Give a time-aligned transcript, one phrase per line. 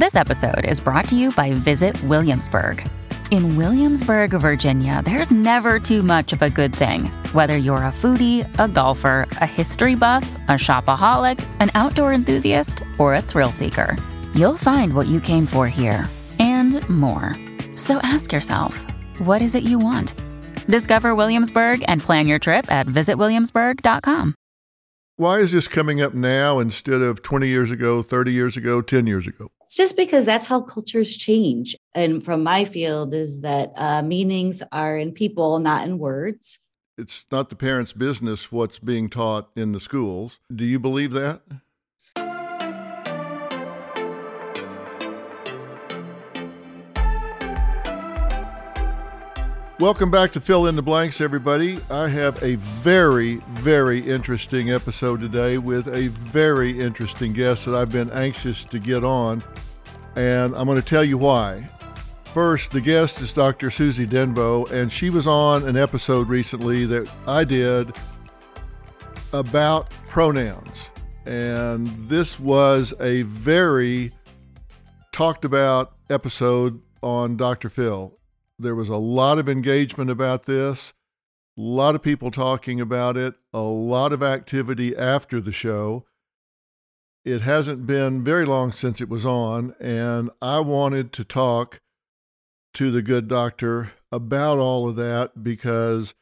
[0.00, 2.82] This episode is brought to you by Visit Williamsburg.
[3.30, 7.10] In Williamsburg, Virginia, there's never too much of a good thing.
[7.34, 13.14] Whether you're a foodie, a golfer, a history buff, a shopaholic, an outdoor enthusiast, or
[13.14, 13.94] a thrill seeker,
[14.34, 16.08] you'll find what you came for here
[16.38, 17.36] and more.
[17.76, 18.78] So ask yourself,
[19.18, 20.14] what is it you want?
[20.66, 24.34] Discover Williamsburg and plan your trip at visitwilliamsburg.com.
[25.16, 29.06] Why is this coming up now instead of 20 years ago, 30 years ago, 10
[29.06, 29.50] years ago?
[29.70, 31.76] It's just because that's how cultures change.
[31.94, 36.58] And from my field, is that uh, meanings are in people, not in words.
[36.98, 40.40] It's not the parents' business what's being taught in the schools.
[40.52, 41.42] Do you believe that?
[49.80, 51.78] Welcome back to Phil in the Blanks, everybody.
[51.90, 57.90] I have a very, very interesting episode today with a very interesting guest that I've
[57.90, 59.42] been anxious to get on,
[60.16, 61.68] and I'm going to tell you why.
[62.34, 63.70] First, the guest is Dr.
[63.70, 67.96] Susie Denbo, and she was on an episode recently that I did
[69.32, 70.90] about pronouns.
[71.26, 74.12] And this was a very
[75.12, 77.68] talked about episode on Dr.
[77.68, 78.16] Phil.
[78.58, 80.92] There was a lot of engagement about this,
[81.58, 86.04] a lot of people talking about it, a lot of activity after the show.
[87.24, 91.80] It hasn't been very long since it was on, and I wanted to talk
[92.74, 96.14] to the good doctor about all of that because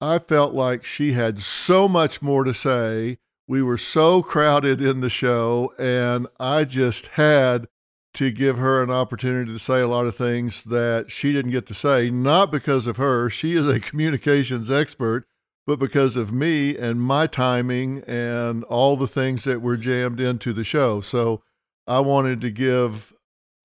[0.00, 3.18] I felt like she had so much more to say.
[3.48, 7.68] We were so crowded in the show, and I just had
[8.14, 11.66] to give her an opportunity to say a lot of things that she didn't get
[11.66, 13.28] to say, not because of her.
[13.30, 15.26] She is a communications expert,
[15.66, 20.52] but because of me and my timing and all the things that were jammed into
[20.52, 21.00] the show.
[21.00, 21.42] So
[21.86, 23.12] I wanted to give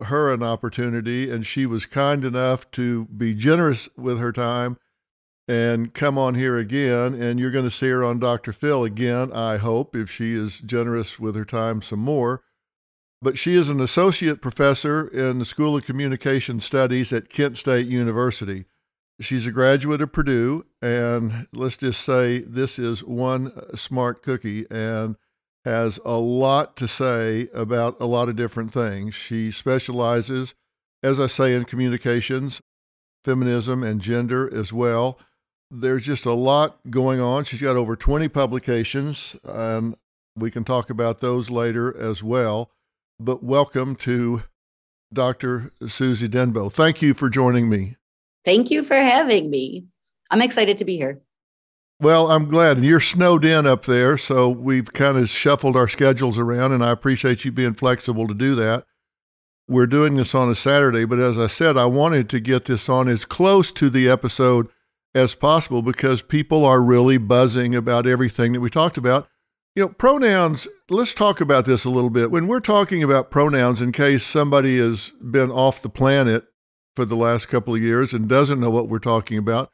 [0.01, 4.77] her an opportunity, and she was kind enough to be generous with her time
[5.47, 7.13] and come on here again.
[7.13, 8.51] And you're going to see her on Dr.
[8.51, 12.41] Phil again, I hope, if she is generous with her time some more
[13.21, 17.87] but she is an associate professor in the School of Communication Studies at Kent State
[17.87, 18.65] University.
[19.21, 25.15] She's a graduate of Purdue, and let's just say this is one smart cookie and
[25.63, 29.15] has a lot to say about a lot of different things.
[29.15, 30.55] She specializes,
[31.03, 32.61] as I say, in communications,
[33.23, 35.19] feminism, and gender as well.
[35.69, 37.43] There's just a lot going on.
[37.43, 39.95] She's got over 20 publications, and
[40.35, 42.71] we can talk about those later as well
[43.21, 44.43] but welcome to
[45.13, 45.71] Dr.
[45.87, 46.71] Susie Denbo.
[46.71, 47.97] Thank you for joining me.
[48.43, 49.85] Thank you for having me.
[50.29, 51.21] I'm excited to be here.
[51.99, 52.77] Well, I'm glad.
[52.77, 56.83] And you're snowed in up there, so we've kind of shuffled our schedules around, and
[56.83, 58.85] I appreciate you being flexible to do that.
[59.67, 62.89] We're doing this on a Saturday, but as I said, I wanted to get this
[62.89, 64.67] on as close to the episode
[65.13, 69.27] as possible because people are really buzzing about everything that we talked about.
[69.75, 72.31] You know, pronouns, let's talk about this a little bit.
[72.31, 76.45] When we're talking about pronouns, in case somebody has been off the planet
[76.95, 79.71] for the last couple of years and doesn't know what we're talking about,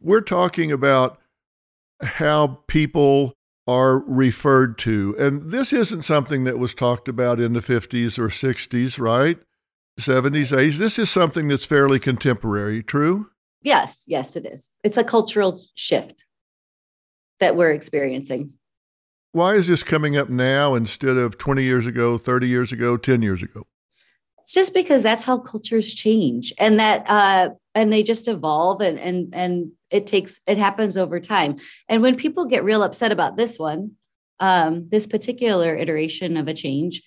[0.00, 1.18] we're talking about
[2.02, 3.34] how people
[3.66, 5.14] are referred to.
[5.18, 9.38] And this isn't something that was talked about in the 50s or 60s, right?
[9.98, 10.76] 70s, 80s.
[10.76, 13.30] This is something that's fairly contemporary, true?
[13.62, 14.70] Yes, yes, it is.
[14.82, 16.26] It's a cultural shift
[17.40, 18.52] that we're experiencing.
[19.32, 23.22] Why is this coming up now instead of 20 years ago, 30 years ago, 10
[23.22, 23.66] years ago?
[24.44, 28.98] It's just because that's how cultures change and that uh and they just evolve and
[28.98, 31.56] and and it takes it happens over time.
[31.88, 33.92] And when people get real upset about this one,
[34.40, 37.02] um, this particular iteration of a change,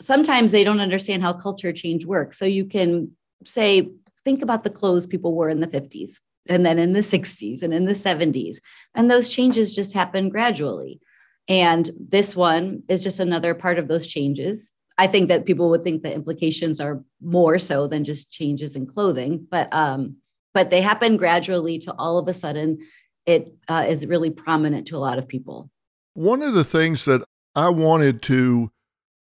[0.00, 2.38] sometimes they don't understand how culture change works.
[2.38, 3.12] So you can
[3.44, 3.88] say,
[4.24, 6.18] think about the clothes people wore in the 50s
[6.48, 8.56] and then in the 60s and in the 70s.
[8.94, 11.00] And those changes just happen gradually.
[11.48, 14.72] And this one is just another part of those changes.
[14.96, 18.86] I think that people would think the implications are more so than just changes in
[18.86, 20.16] clothing, but um,
[20.52, 22.78] but they happen gradually to all of a sudden
[23.26, 25.70] it uh, is really prominent to a lot of people.
[26.14, 27.24] One of the things that
[27.56, 28.70] I wanted to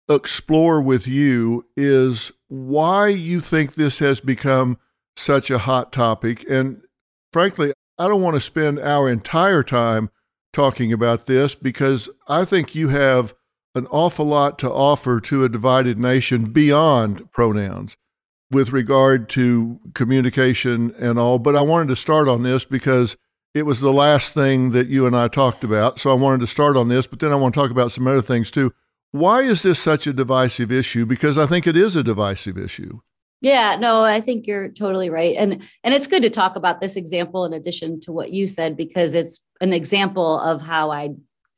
[0.10, 4.78] explore with you is why you think this has become
[5.16, 6.46] such a hot topic.
[6.50, 6.82] And
[7.34, 10.10] frankly, I don't want to spend our entire time
[10.54, 13.34] talking about this because I think you have
[13.78, 17.96] an awful lot to offer to a divided nation beyond pronouns
[18.52, 21.40] with regard to communication and all.
[21.40, 23.16] But I wanted to start on this because
[23.54, 26.00] it was the last thing that you and I talked about.
[26.00, 28.08] So I wanted to start on this, but then I want to talk about some
[28.08, 28.72] other things too.
[29.12, 31.06] Why is this such a divisive issue?
[31.06, 33.00] Because I think it is a divisive issue.
[33.42, 35.36] Yeah, no, I think you're totally right.
[35.38, 38.76] And and it's good to talk about this example in addition to what you said
[38.76, 41.10] because it's an example of how I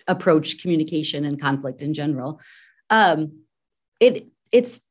[0.09, 2.41] approach communication and conflict in general.
[2.89, 3.43] Um,
[4.01, 4.81] it it's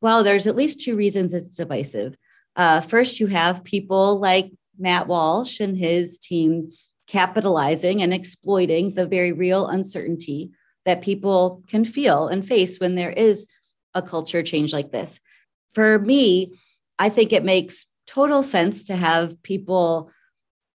[0.00, 2.16] well, there's at least two reasons it's divisive.
[2.56, 6.70] Uh, first, you have people like Matt Walsh and his team
[7.06, 10.50] capitalizing and exploiting the very real uncertainty
[10.84, 13.46] that people can feel and face when there is
[13.94, 15.20] a culture change like this.
[15.74, 16.54] For me,
[16.98, 20.10] I think it makes total sense to have people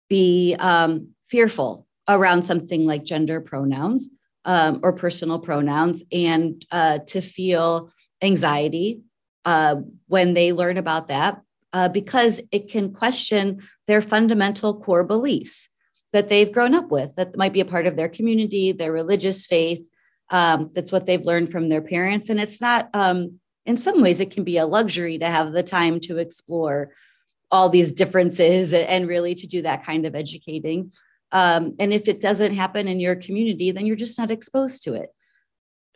[0.09, 4.11] be um, fearful around something like gender pronouns
[4.45, 7.91] um, or personal pronouns and uh, to feel
[8.23, 9.01] anxiety
[9.45, 9.77] uh,
[10.09, 11.41] when they learn about that
[11.73, 15.69] uh, because it can question their fundamental core beliefs
[16.13, 19.47] that they've grown up with that might be a part of their community their religious
[19.47, 19.89] faith
[20.31, 22.29] um, that's what they've learned from their parents.
[22.29, 25.63] And it's not um, in some ways it can be a luxury to have the
[25.63, 26.93] time to explore
[27.51, 30.91] all these differences and really to do that kind of educating
[31.33, 34.95] um, and if it doesn't happen in your community then you're just not exposed to
[34.95, 35.11] it.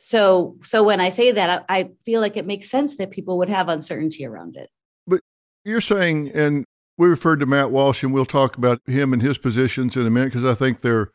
[0.00, 3.38] So so when i say that I, I feel like it makes sense that people
[3.38, 4.70] would have uncertainty around it.
[5.06, 5.20] But
[5.64, 6.64] you're saying and
[6.98, 10.10] we referred to matt walsh and we'll talk about him and his positions in a
[10.10, 11.10] minute because i think they're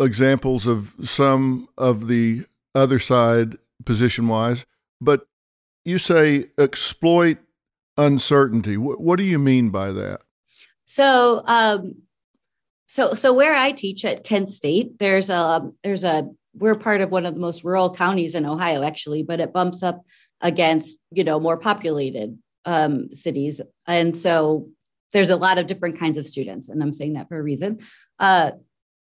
[0.00, 2.44] examples of some of the
[2.74, 4.64] other side position wise
[5.00, 5.26] but
[5.84, 7.38] you say exploit
[7.98, 8.76] uncertainty.
[8.76, 10.20] What, what do you mean by that?
[10.84, 11.96] So um
[12.88, 17.12] so so where i teach at kent state there's a there's a we're part of
[17.12, 20.04] one of the most rural counties in ohio actually but it bumps up
[20.40, 23.60] against you know more populated um, cities.
[23.86, 24.68] And so
[25.12, 27.78] there's a lot of different kinds of students and i'm saying that for a reason.
[28.18, 28.50] Uh,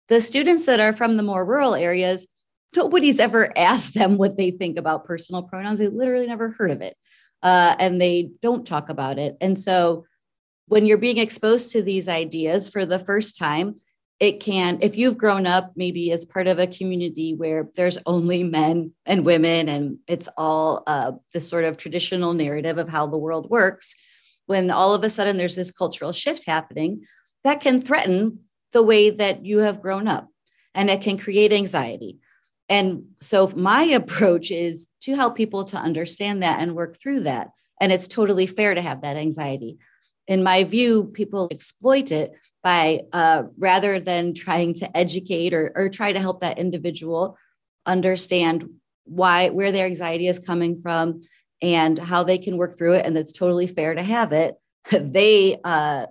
[0.07, 2.27] the students that are from the more rural areas
[2.75, 5.79] nobody's ever asked them what they think about personal pronouns.
[5.79, 6.95] They literally never heard of it.
[7.43, 9.35] Uh, and they don't talk about it.
[9.41, 10.05] And so
[10.71, 13.75] when you're being exposed to these ideas for the first time,
[14.21, 18.41] it can, if you've grown up maybe as part of a community where there's only
[18.41, 23.17] men and women and it's all uh, this sort of traditional narrative of how the
[23.17, 23.93] world works,
[24.45, 27.01] when all of a sudden there's this cultural shift happening,
[27.43, 28.39] that can threaten
[28.71, 30.29] the way that you have grown up
[30.73, 32.19] and it can create anxiety.
[32.69, 37.49] And so my approach is to help people to understand that and work through that.
[37.81, 39.77] And it's totally fair to have that anxiety
[40.31, 42.31] in my view, people exploit it
[42.63, 47.37] by uh, rather than trying to educate or, or try to help that individual
[47.85, 48.63] understand
[49.03, 51.19] why where their anxiety is coming from
[51.61, 54.55] and how they can work through it and it's totally fair to have it
[54.91, 56.05] they uh,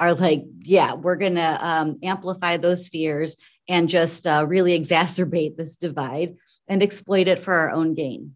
[0.00, 3.36] are like yeah we're gonna um, amplify those fears
[3.68, 6.34] and just uh, really exacerbate this divide
[6.66, 8.34] and exploit it for our own gain.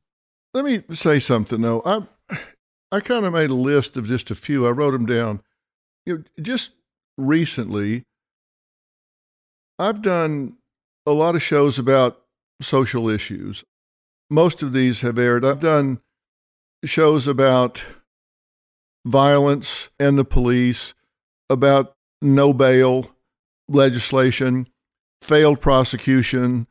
[0.52, 1.82] Let me say something though.
[1.84, 2.06] I
[2.94, 4.68] I kind of made a list of just a few.
[4.68, 5.42] I wrote them down.
[6.06, 6.70] You know, just
[7.18, 8.04] recently,
[9.80, 10.58] I've done
[11.04, 12.22] a lot of shows about
[12.62, 13.64] social issues.
[14.30, 15.44] Most of these have aired.
[15.44, 16.02] I've done
[16.84, 17.82] shows about
[19.04, 20.94] violence and the police,
[21.50, 23.10] about no bail
[23.68, 24.68] legislation,
[25.20, 26.68] failed prosecution,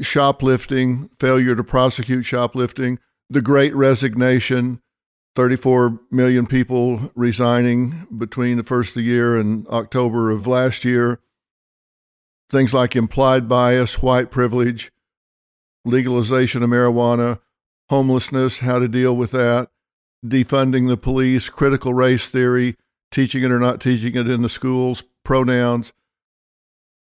[0.00, 4.80] shoplifting, failure to prosecute shoplifting, the great resignation,
[5.34, 11.20] 34 million people resigning between the first of the year and October of last year.
[12.50, 14.92] Things like implied bias, white privilege,
[15.84, 17.40] legalization of marijuana,
[17.90, 19.70] homelessness, how to deal with that,
[20.24, 22.76] defunding the police, critical race theory,
[23.10, 25.92] teaching it or not teaching it in the schools, pronouns,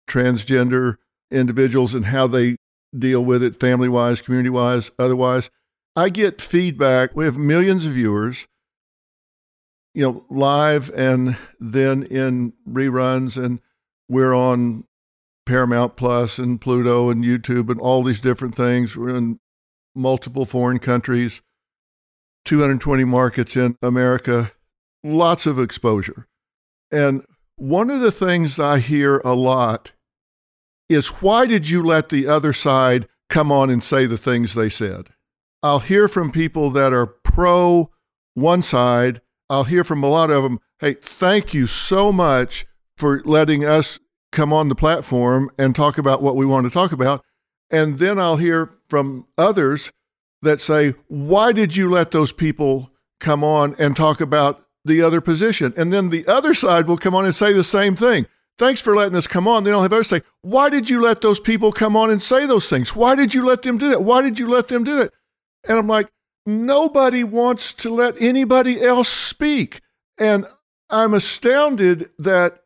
[0.08, 0.98] transgender
[1.32, 2.56] individuals and how they
[2.98, 5.50] deal with it family wise, community wise, otherwise.
[5.96, 7.16] I get feedback.
[7.16, 8.48] We have millions of viewers,
[9.94, 13.62] you know, live and then in reruns, and
[14.10, 14.84] we're on
[15.46, 18.98] Paramount Plus and Pluto and YouTube and all these different things.
[18.98, 19.40] We're in
[19.96, 21.42] multiple foreign countries,
[22.44, 24.52] 220 markets in America,
[25.04, 26.28] lots of exposure.
[26.92, 27.24] And
[27.56, 29.94] one of the things I hear a lot
[30.90, 34.70] is why did you let the other side come on and say the things they
[34.70, 35.10] said?
[35.66, 37.90] I'll hear from people that are pro
[38.36, 39.20] one side.
[39.50, 42.68] I'll hear from a lot of them, hey, thank you so much
[42.98, 44.00] for letting us
[44.32, 47.26] come on the platform and talk about what we want to talk about.
[47.72, 49.92] And then I'll hear from others
[50.44, 55.20] that say, why did you let those people come on and talk about the other
[55.20, 55.74] position?
[55.76, 58.28] And then the other side will come on and say the same thing.
[58.60, 59.64] thanks for letting us come on.
[59.64, 62.46] Then I'll have others say, why did you let those people come on and say
[62.46, 62.96] those things?
[62.96, 64.04] Why did you let them do that?
[64.04, 65.12] Why did you let them do that?
[65.68, 66.10] And I'm like,
[66.46, 69.82] nobody wants to let anybody else speak.
[70.18, 70.46] And
[70.90, 72.64] I'm astounded that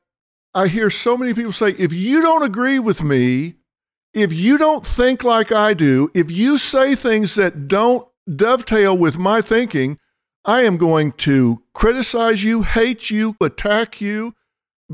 [0.53, 3.55] I hear so many people say, if you don't agree with me,
[4.13, 9.17] if you don't think like I do, if you say things that don't dovetail with
[9.17, 9.99] my thinking,
[10.45, 14.33] I am going to criticize you, hate you, attack you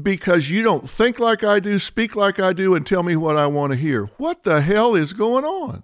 [0.02, 3.38] because you don't think like I do, speak like I do, and tell me what
[3.38, 4.06] I want to hear.
[4.18, 5.84] What the hell is going on?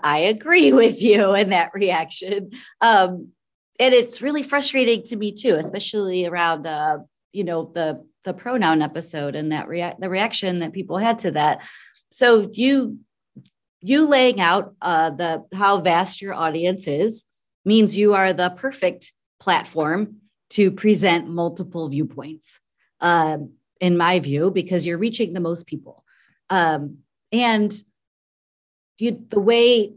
[0.00, 2.50] I agree with you in that reaction.
[2.80, 3.32] Um,
[3.80, 6.98] and it's really frustrating to me too, especially around uh,
[7.32, 11.30] you know the the pronoun episode and that react the reaction that people had to
[11.32, 11.62] that.
[12.10, 12.98] So you
[13.80, 17.24] you laying out uh, the how vast your audience is
[17.64, 20.16] means you are the perfect platform
[20.50, 22.60] to present multiple viewpoints,
[23.00, 26.04] um, in my view, because you're reaching the most people.
[26.50, 26.98] Um,
[27.30, 27.72] and
[29.00, 29.94] you, the way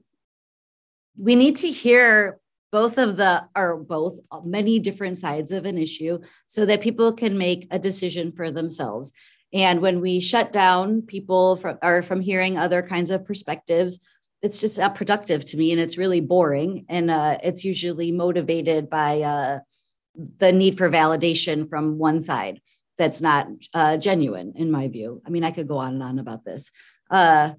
[1.17, 2.39] we need to hear
[2.71, 7.37] both of the or both many different sides of an issue so that people can
[7.37, 9.11] make a decision for themselves.
[9.53, 13.99] And when we shut down people from or from hearing other kinds of perspectives
[14.41, 16.85] it's just not productive to me and it's really boring.
[16.89, 19.59] And uh, it's usually motivated by uh,
[20.15, 22.59] the need for validation from one side
[22.97, 25.21] that's not uh, genuine in my view.
[25.25, 26.71] I mean i could go on and on about this.
[27.09, 27.51] Uh,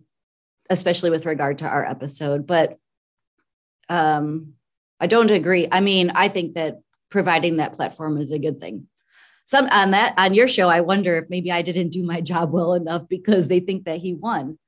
[0.73, 2.79] especially with regard to our episode but
[3.89, 4.55] um,
[5.01, 5.69] I don't agree.
[5.71, 8.87] I mean, I think that providing that platform is a good thing.
[9.45, 12.53] Some on that on your show, I wonder if maybe I didn't do my job
[12.53, 14.59] well enough because they think that he won,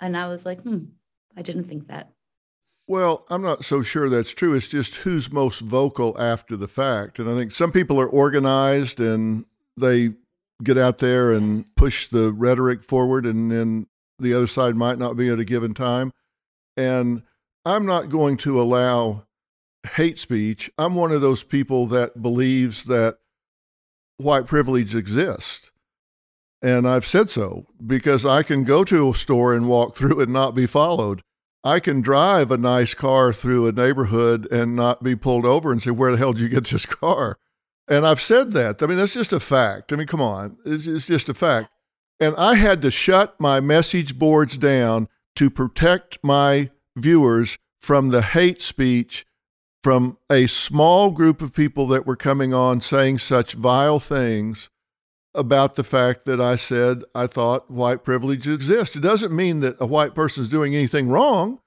[0.00, 0.84] and I was like, hmm,
[1.36, 2.10] I didn't think that.
[2.86, 4.54] Well, I'm not so sure that's true.
[4.54, 7.18] It's just who's most vocal after the fact.
[7.18, 9.46] And I think some people are organized and
[9.78, 10.10] they
[10.62, 13.86] get out there and push the rhetoric forward, and then
[14.18, 16.12] the other side might not be at a given time.
[16.76, 17.22] And
[17.64, 19.26] I'm not going to allow
[19.94, 20.70] hate speech.
[20.78, 23.18] I'm one of those people that believes that
[24.16, 25.70] white privilege exists.
[26.62, 30.32] And I've said so because I can go to a store and walk through and
[30.32, 31.22] not be followed.
[31.62, 35.82] I can drive a nice car through a neighborhood and not be pulled over and
[35.82, 37.38] say, Where the hell did you get this car?
[37.88, 38.82] And I've said that.
[38.82, 39.92] I mean, that's just a fact.
[39.92, 41.68] I mean, come on, it's, it's just a fact.
[42.20, 48.22] And I had to shut my message boards down to protect my viewers from the
[48.22, 49.26] hate speech
[49.82, 54.70] from a small group of people that were coming on saying such vile things
[55.34, 58.96] about the fact that I said I thought white privilege exists.
[58.96, 61.58] It doesn't mean that a white person is doing anything wrong,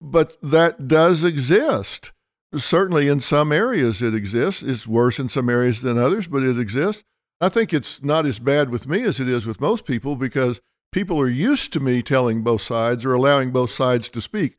[0.00, 2.12] but that does exist.
[2.54, 4.62] Certainly in some areas it exists.
[4.62, 7.02] It's worse in some areas than others, but it exists.
[7.44, 10.62] I think it's not as bad with me as it is with most people because
[10.92, 14.56] people are used to me telling both sides or allowing both sides to speak.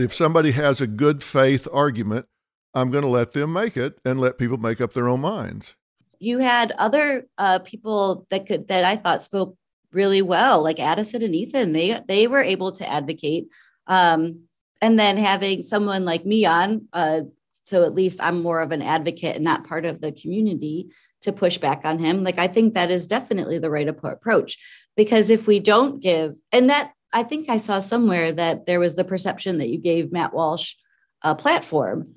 [0.00, 2.26] If somebody has a good faith argument,
[2.74, 5.76] I'm going to let them make it and let people make up their own minds.
[6.18, 9.56] You had other uh, people that could that I thought spoke
[9.92, 11.72] really well, like Addison and Ethan.
[11.72, 13.46] They they were able to advocate,
[13.86, 14.40] um,
[14.82, 17.20] and then having someone like me on, uh,
[17.62, 20.90] so at least I'm more of an advocate and not part of the community
[21.24, 22.24] to push back on him.
[22.24, 24.58] Like I think that is definitely the right approach
[24.96, 28.96] because if we don't give, and that I think I saw somewhere that there was
[28.96, 30.74] the perception that you gave Matt Walsh
[31.22, 32.14] a platform.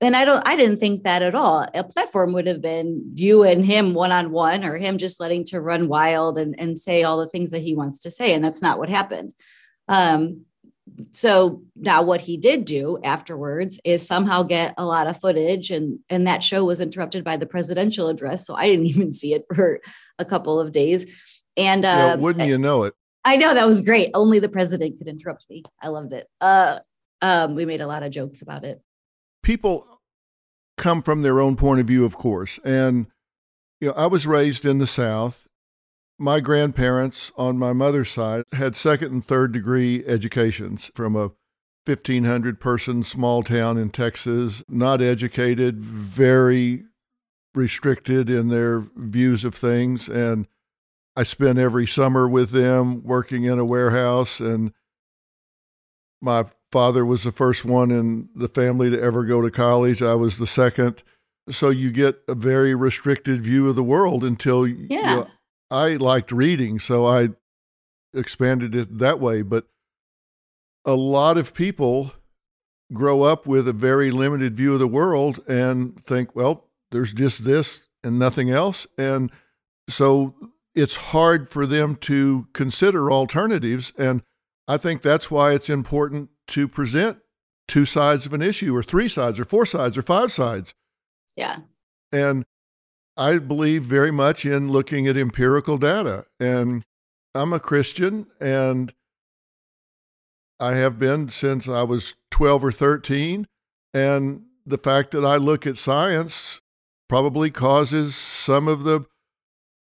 [0.00, 1.66] And I don't I didn't think that at all.
[1.74, 5.44] A platform would have been you and him one on one or him just letting
[5.46, 8.34] to run wild and, and say all the things that he wants to say.
[8.34, 9.32] And that's not what happened.
[9.88, 10.44] Um,
[11.12, 15.98] so now what he did do afterwards is somehow get a lot of footage and
[16.08, 18.46] and that show was interrupted by the presidential address.
[18.46, 19.80] So i didn't even see it for
[20.18, 21.06] a couple of days.
[21.56, 22.94] And yeah, um, wouldn't you know it?
[23.24, 24.10] I know that was great.
[24.14, 25.62] Only the president could interrupt me.
[25.80, 26.26] I loved it.
[26.40, 26.80] Uh
[27.20, 28.80] um we made a lot of jokes about it.
[29.42, 30.00] People
[30.76, 32.58] come from their own point of view of course.
[32.64, 33.06] And
[33.80, 35.48] you know i was raised in the south
[36.22, 41.32] my grandparents on my mother's side had second and third degree educations from a
[41.84, 46.84] 1500 person small town in Texas, not educated, very
[47.56, 50.08] restricted in their views of things.
[50.08, 50.46] And
[51.16, 54.38] I spent every summer with them working in a warehouse.
[54.38, 54.72] And
[56.20, 60.00] my father was the first one in the family to ever go to college.
[60.00, 61.02] I was the second.
[61.50, 65.16] So you get a very restricted view of the world until yeah.
[65.16, 65.26] you
[65.72, 67.30] I liked reading, so I
[68.14, 69.40] expanded it that way.
[69.42, 69.66] But
[70.84, 72.12] a lot of people
[72.92, 77.44] grow up with a very limited view of the world and think, well, there's just
[77.44, 78.86] this and nothing else.
[78.98, 79.32] And
[79.88, 80.34] so
[80.74, 83.92] it's hard for them to consider alternatives.
[83.96, 84.22] And
[84.68, 87.18] I think that's why it's important to present
[87.66, 90.74] two sides of an issue, or three sides, or four sides, or five sides.
[91.36, 91.60] Yeah.
[92.10, 92.44] And
[93.16, 96.24] I believe very much in looking at empirical data.
[96.40, 96.84] And
[97.34, 98.92] I'm a Christian and
[100.58, 103.46] I have been since I was 12 or 13.
[103.92, 106.60] And the fact that I look at science
[107.08, 109.04] probably causes some of the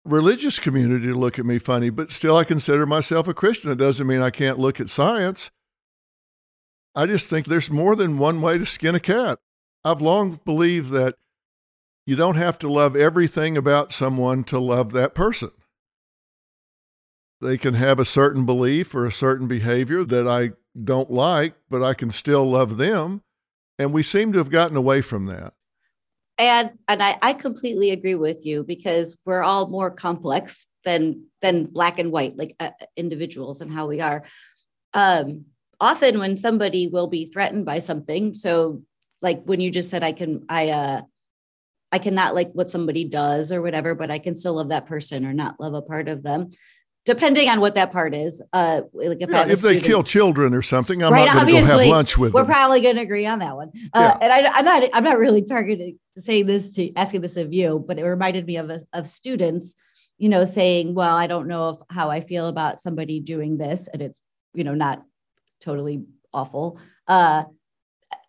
[0.03, 3.71] religious community to look at me funny, but still I consider myself a Christian.
[3.71, 5.49] It doesn't mean I can't look at science.
[6.93, 9.39] I just think there's more than one way to skin a cat.
[9.83, 11.15] I've long believed that
[12.05, 15.51] you don't have to love everything about someone to love that person.
[17.41, 21.83] They can have a certain belief or a certain behavior that I don't like, but
[21.83, 23.21] I can still love them.
[23.77, 25.53] And we seem to have gotten away from that.
[26.37, 31.65] And and I, I completely agree with you because we're all more complex than than
[31.65, 34.23] black and white, like uh, individuals and how we are.
[34.93, 35.45] Um,
[35.79, 38.83] often when somebody will be threatened by something, so
[39.21, 41.01] like when you just said I can I uh
[41.91, 45.25] I cannot like what somebody does or whatever, but I can still love that person
[45.25, 46.49] or not love a part of them,
[47.05, 48.41] depending on what that part is.
[48.51, 51.47] Uh, like if, yeah, if they student, kill children or something, I'm right, not going
[51.47, 52.47] to go have lunch with we're them.
[52.47, 53.71] We're probably going to agree on that one.
[53.93, 54.17] Uh, yeah.
[54.21, 57.83] And I, am not, I'm not really targeting saying this to asking this of you,
[57.85, 59.75] but it reminded me of of students,
[60.17, 63.87] you know, saying, "Well, I don't know if how I feel about somebody doing this,"
[63.91, 64.21] and it's
[64.53, 65.03] you know not
[65.59, 66.79] totally awful.
[67.07, 67.43] Uh,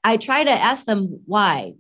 [0.03, 1.75] I try to ask them why.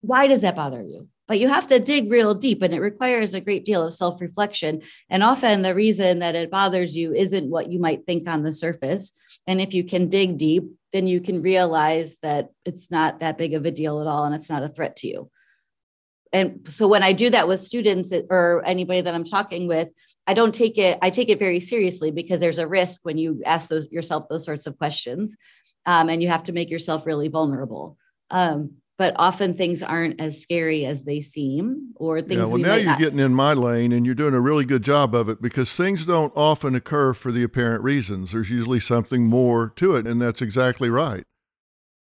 [0.00, 1.08] Why does that bother you?
[1.28, 4.20] but you have to dig real deep and it requires a great deal of self
[4.20, 4.80] reflection.
[5.10, 8.52] And often the reason that it bothers you isn't what you might think on the
[8.52, 9.12] surface.
[9.46, 13.52] And if you can dig deep, then you can realize that it's not that big
[13.52, 15.30] of a deal at all and it's not a threat to you.
[16.32, 19.90] And so when I do that with students or anybody that I'm talking with,
[20.26, 23.42] I don't take it, I take it very seriously because there's a risk when you
[23.46, 25.36] ask those yourself those sorts of questions.
[25.86, 27.96] Um, and you have to make yourself really vulnerable.
[28.30, 32.62] Um, but often things aren't as scary as they seem or things yeah, well we
[32.62, 32.98] now you're not...
[32.98, 36.04] getting in my lane and you're doing a really good job of it because things
[36.04, 38.32] don't often occur for the apparent reasons.
[38.32, 41.24] There's usually something more to it and that's exactly right.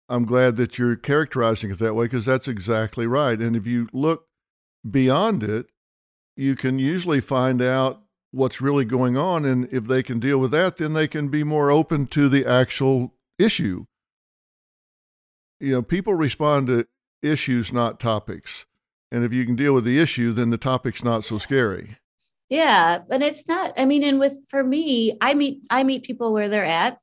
[0.07, 3.89] I'm glad that you're characterizing it that way because that's exactly right and if you
[3.91, 4.27] look
[4.89, 5.67] beyond it
[6.35, 8.01] you can usually find out
[8.31, 11.43] what's really going on and if they can deal with that then they can be
[11.43, 13.85] more open to the actual issue
[15.59, 16.87] you know, people respond to
[17.21, 18.65] issues, not topics.
[19.11, 21.97] And if you can deal with the issue, then the topic's not so scary.
[22.49, 23.73] Yeah, and it's not.
[23.77, 26.97] I mean, and with for me, I meet I meet people where they're at.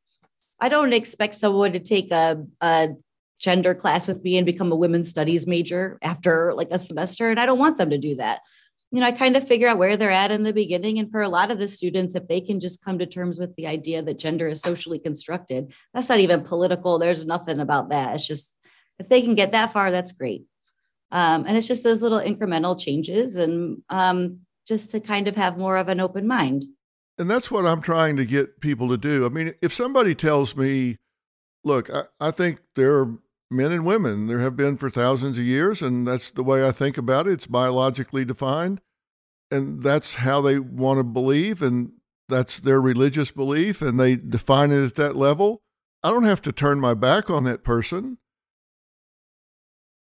[0.61, 2.91] I don't expect someone to take a, a
[3.39, 7.41] gender class with me and become a women's studies major after like a semester, and
[7.41, 8.41] I don't want them to do that.
[8.93, 10.99] You know, I kind of figure out where they're at in the beginning.
[10.99, 13.55] And for a lot of the students, if they can just come to terms with
[13.55, 16.99] the idea that gender is socially constructed, that's not even political.
[16.99, 18.15] There's nothing about that.
[18.15, 18.57] It's just
[18.99, 20.45] if they can get that far, that's great.
[21.13, 25.59] Um, and it's just those little incremental changes and um, just to kind of have
[25.59, 26.65] more of an open mind.
[27.19, 29.27] And that's what I'm trying to get people to do.
[29.27, 30.97] I mean, if somebody tells me,
[31.65, 33.19] look, I, I think there are
[33.51, 36.73] men and women, there have been for thousands of years, and that's the way I
[36.73, 37.33] think about it.
[37.33, 38.81] It's biologically defined,
[39.51, 41.93] and that's how they want to believe, and
[42.29, 45.63] that's their religious belief, and they define it at that level.
[46.03, 48.19] I don't have to turn my back on that person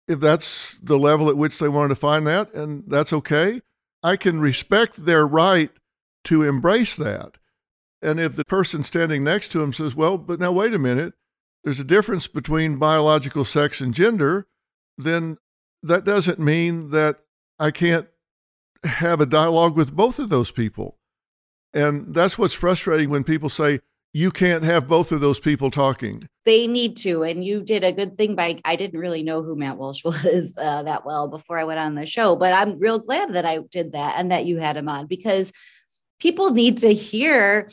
[0.07, 3.61] if that's the level at which they want to find that, and that's okay.
[4.01, 5.71] I can respect their right
[6.25, 7.37] to embrace that.
[8.01, 11.13] And if the person standing next to him says, Well, but now wait a minute,
[11.67, 14.47] there's a difference between biological sex and gender,
[14.97, 15.37] then
[15.83, 17.17] that doesn't mean that
[17.59, 18.07] I can't
[18.85, 20.97] have a dialogue with both of those people.
[21.73, 23.81] And that's what's frustrating when people say,
[24.13, 26.23] you can't have both of those people talking.
[26.45, 27.23] They need to.
[27.23, 30.55] And you did a good thing by, I didn't really know who Matt Walsh was
[30.57, 33.59] uh, that well before I went on the show, but I'm real glad that I
[33.69, 35.51] did that and that you had him on because
[36.21, 37.67] people need to hear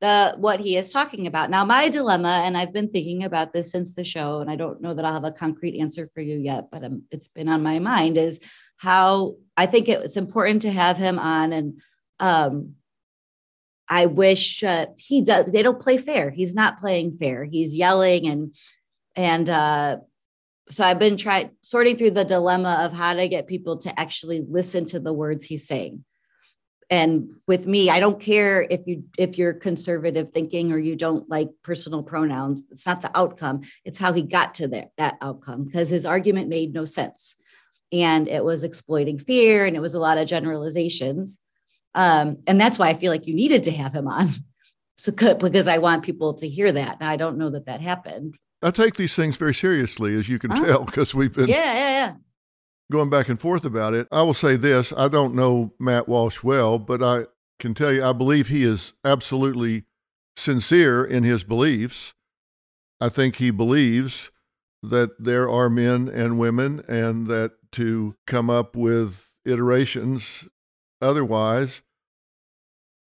[0.00, 1.50] the what he is talking about.
[1.50, 4.80] Now, my dilemma, and I've been thinking about this since the show, and I don't
[4.80, 7.62] know that I'll have a concrete answer for you yet, but um, it's been on
[7.62, 8.40] my mind is
[8.78, 11.52] how I think it's important to have him on.
[11.52, 11.80] And
[12.18, 12.74] um,
[13.88, 15.52] I wish uh, he does.
[15.52, 16.30] They don't play fair.
[16.30, 17.44] He's not playing fair.
[17.44, 18.54] He's yelling and
[19.16, 19.96] and uh,
[20.70, 24.46] so I've been trying sorting through the dilemma of how to get people to actually
[24.48, 26.04] listen to the words he's saying
[26.90, 31.28] and with me i don't care if you if you're conservative thinking or you don't
[31.30, 35.64] like personal pronouns it's not the outcome it's how he got to that that outcome
[35.64, 37.36] because his argument made no sense.
[37.92, 41.40] And it was exploiting fear and it was a lot of generalizations.
[41.94, 44.28] Um, and that's why i feel like you needed to have him on
[44.96, 46.98] so because i want people to hear that.
[47.00, 48.36] And i don't know that that happened.
[48.62, 50.64] I take these things very seriously as you can oh.
[50.64, 52.14] tell because we've been yeah yeah yeah
[52.90, 54.08] going back and forth about it.
[54.10, 57.26] I will say this I don't know Matt Walsh well, but I
[57.58, 59.84] can tell you I believe he is absolutely
[60.36, 62.14] sincere in his beliefs.
[63.00, 64.30] I think he believes
[64.82, 70.48] that there are men and women, and that to come up with iterations
[71.00, 71.82] otherwise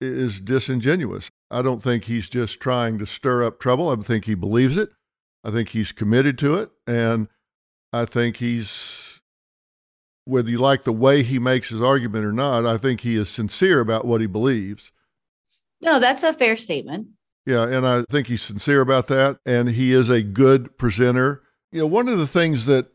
[0.02, 1.30] is disingenuous.
[1.50, 3.90] I don't think he's just trying to stir up trouble.
[3.90, 4.90] I think he believes it.
[5.44, 6.72] I think he's committed to it.
[6.88, 7.28] And
[7.92, 9.13] I think he's
[10.26, 13.30] whether you like the way he makes his argument or not, I think he is
[13.30, 14.92] sincere about what he believes.
[15.82, 17.08] No, that's a fair statement.
[17.46, 19.40] Yeah, and I think he's sincere about that.
[19.46, 21.44] And he is a good presenter.
[21.72, 22.88] You know, one of the things that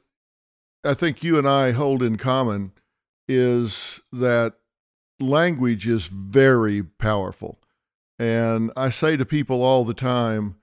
[0.84, 2.72] I think you and I hold in common
[3.28, 4.54] is that
[5.20, 7.58] language is very powerful.
[8.18, 10.56] And I say to people all the time,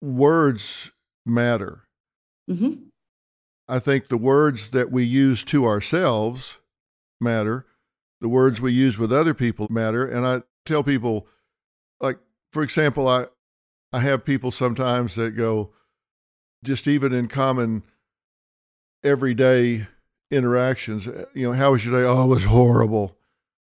[0.00, 0.92] words
[1.26, 1.82] matter.
[2.50, 2.84] Mm-hmm.
[3.68, 6.58] I think the words that we use to ourselves
[7.20, 7.66] matter.
[8.20, 10.06] The words we use with other people matter.
[10.06, 11.26] And I tell people,
[12.00, 12.18] like,
[12.50, 13.26] for example, I,
[13.92, 15.70] I have people sometimes that go,
[16.62, 17.82] just even in common
[19.02, 19.86] everyday
[20.30, 22.06] interactions, eh, you know, how was your day?
[22.06, 23.16] Oh, it was horrible.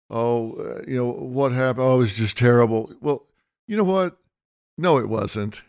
[0.08, 1.84] Oh, uh, you know, what happened?
[1.84, 2.92] Oh, it was just terrible.
[3.00, 3.26] Well,
[3.66, 4.16] you know what?
[4.78, 5.62] No, it wasn't.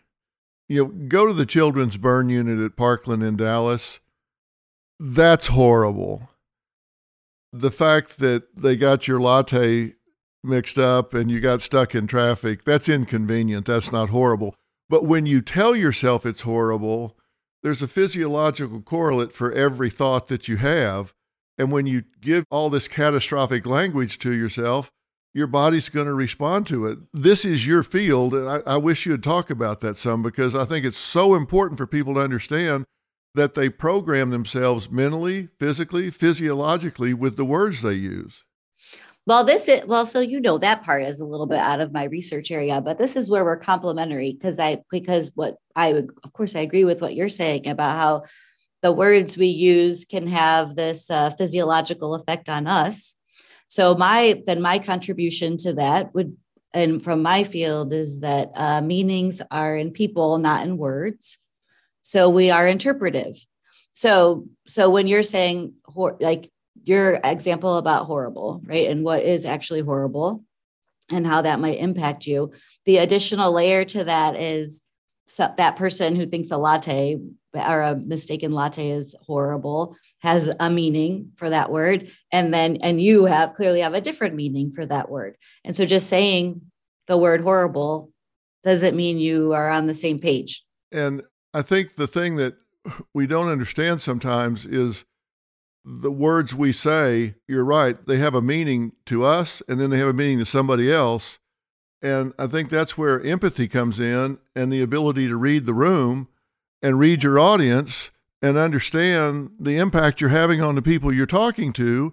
[0.68, 4.00] You know, go to the children's burn unit at Parkland in Dallas
[4.98, 6.28] that's horrible.
[7.52, 9.94] The fact that they got your latte
[10.44, 13.66] mixed up and you got stuck in traffic, that's inconvenient.
[13.66, 14.54] That's not horrible.
[14.88, 17.16] But when you tell yourself it's horrible,
[17.62, 21.14] there's a physiological correlate for every thought that you have.
[21.58, 24.90] And when you give all this catastrophic language to yourself,
[25.34, 26.98] your body's going to respond to it.
[27.12, 28.32] This is your field.
[28.34, 31.34] And I, I wish you would talk about that some because I think it's so
[31.34, 32.84] important for people to understand
[33.38, 38.44] that they program themselves mentally, physically, physiologically with the words they use.
[39.26, 41.92] Well, this is well, so you know that part is a little bit out of
[41.92, 46.10] my research area, but this is where we're complementary because I because what I would
[46.24, 48.22] of course I agree with what you're saying about how
[48.80, 53.14] the words we use can have this uh, physiological effect on us.
[53.66, 56.34] So my then my contribution to that would
[56.72, 61.38] and from my field is that uh, meanings are in people, not in words.
[62.08, 63.36] So we are interpretive.
[63.92, 65.74] So so when you're saying
[66.20, 66.50] like
[66.84, 68.88] your example about horrible, right?
[68.88, 70.42] And what is actually horrible
[71.10, 72.52] and how that might impact you.
[72.86, 74.80] The additional layer to that is
[75.26, 77.18] so that person who thinks a latte
[77.52, 83.02] or a mistaken latte is horrible has a meaning for that word and then and
[83.02, 86.60] you have clearly have a different meaning for that word and so just saying
[87.06, 88.10] the word horrible
[88.62, 91.22] doesn't mean you are on the same page and
[91.54, 92.56] I think the thing that
[93.14, 95.04] we don't understand sometimes is
[95.84, 99.98] the words we say, you're right, they have a meaning to us and then they
[99.98, 101.38] have a meaning to somebody else.
[102.02, 106.28] And I think that's where empathy comes in and the ability to read the room
[106.82, 111.72] and read your audience and understand the impact you're having on the people you're talking
[111.72, 112.12] to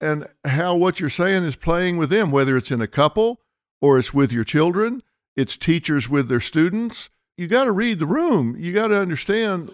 [0.00, 3.40] and how what you're saying is playing with them, whether it's in a couple
[3.80, 5.02] or it's with your children,
[5.36, 8.56] it's teachers with their students you got to read the room.
[8.58, 9.70] You got to understand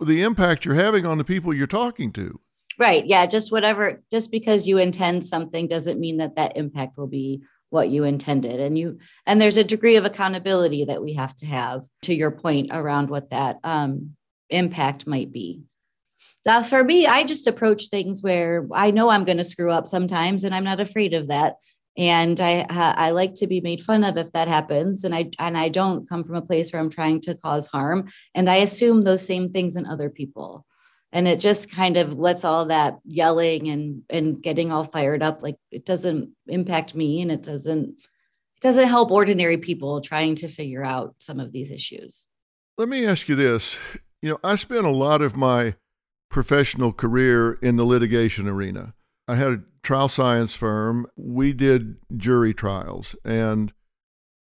[0.00, 2.38] the impact you're having on the people you're talking to.
[2.78, 3.04] Right.
[3.04, 3.26] Yeah.
[3.26, 7.88] Just whatever, just because you intend something doesn't mean that that impact will be what
[7.88, 11.86] you intended and you and there's a degree of accountability that we have to have
[12.02, 14.16] to your point around what that um,
[14.48, 15.62] impact might be
[16.44, 19.86] that's for me i just approach things where i know i'm going to screw up
[19.86, 21.54] sometimes and i'm not afraid of that
[21.96, 25.04] and i i like to be made fun of if that happens.
[25.04, 28.08] And i and i don't come from a place where i'm trying to cause harm.
[28.34, 30.66] And i assume those same things in other people.
[31.12, 35.42] And it just kind of lets all that yelling and and getting all fired up
[35.42, 40.48] like it doesn't impact me and it doesn't it doesn't help ordinary people trying to
[40.48, 42.26] figure out some of these issues.
[42.78, 43.76] Let me ask you this.
[44.22, 45.74] You know i spent a lot of my
[46.30, 48.94] professional career in the litigation arena
[49.30, 51.06] i had a trial science firm.
[51.16, 53.14] We did jury trials.
[53.24, 53.72] And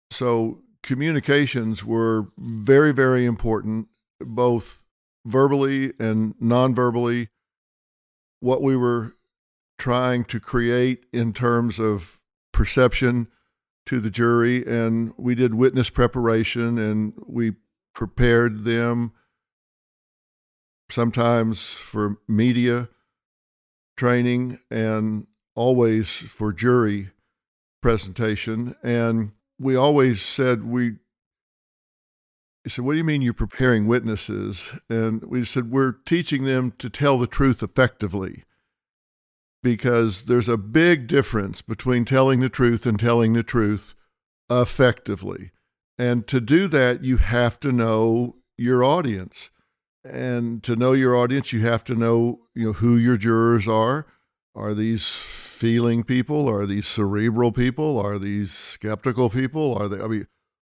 [0.09, 3.87] so communications were very very important
[4.21, 4.85] both
[5.25, 7.27] verbally and non-verbally.
[8.39, 9.13] What we were
[9.77, 12.21] trying to create in terms of
[12.53, 13.27] perception
[13.87, 17.53] to the jury and we did witness preparation and we
[17.93, 19.11] prepared them
[20.89, 22.89] sometimes for media
[23.97, 27.09] training and always for jury
[27.81, 30.95] presentation and we always said we
[32.67, 34.73] he said, What do you mean you're preparing witnesses?
[34.89, 38.43] And we said, We're teaching them to tell the truth effectively
[39.63, 43.95] because there's a big difference between telling the truth and telling the truth
[44.49, 45.51] effectively.
[45.97, 49.49] And to do that, you have to know your audience.
[50.11, 54.05] And to know your audience, you have to know, you know who your jurors are.
[54.55, 56.49] Are these feeling people?
[56.49, 57.99] Are these cerebral people?
[57.99, 59.75] Are these skeptical people?
[59.75, 60.27] Are they I mean,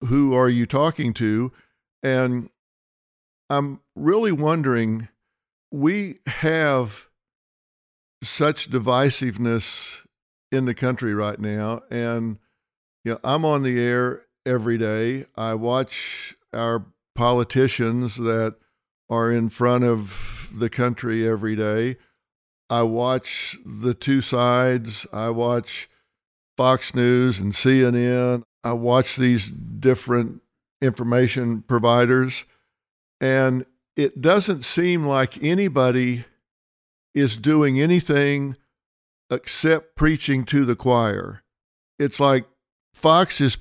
[0.02, 1.52] who are you talking to?
[2.02, 2.50] And
[3.50, 5.08] I'm really wondering
[5.70, 7.08] we have
[8.22, 10.00] such divisiveness
[10.50, 11.82] in the country right now.
[11.90, 12.38] And,
[13.04, 15.26] you know, I'm on the air every day.
[15.36, 18.56] I watch our politicians that
[19.10, 21.96] are in front of the country every day.
[22.70, 25.06] I watch the two sides.
[25.12, 25.88] I watch
[26.56, 28.42] Fox News and CNN.
[28.62, 30.42] I watch these different
[30.82, 32.44] information providers.
[33.20, 33.64] And
[33.96, 36.24] it doesn't seem like anybody
[37.14, 38.56] is doing anything
[39.30, 41.42] except preaching to the choir.
[41.98, 42.46] It's like
[42.94, 43.58] Fox is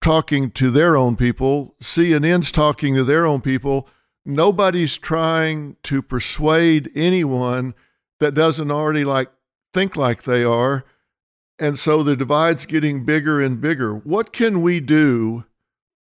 [0.00, 3.88] talking to their own people, CNN's talking to their own people.
[4.24, 7.74] Nobody's trying to persuade anyone
[8.18, 9.30] that doesn't already like
[9.72, 10.84] think like they are.
[11.58, 13.94] And so the divide's getting bigger and bigger.
[13.94, 15.44] What can we do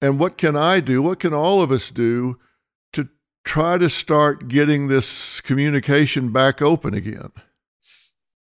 [0.01, 1.03] and what can I do?
[1.03, 2.39] What can all of us do
[2.93, 3.09] to
[3.45, 7.31] try to start getting this communication back open again?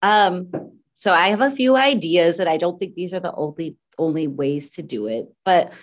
[0.01, 0.51] Um,
[0.93, 4.27] so I have a few ideas that I don't think these are the only only
[4.27, 5.27] ways to do it.
[5.45, 5.73] But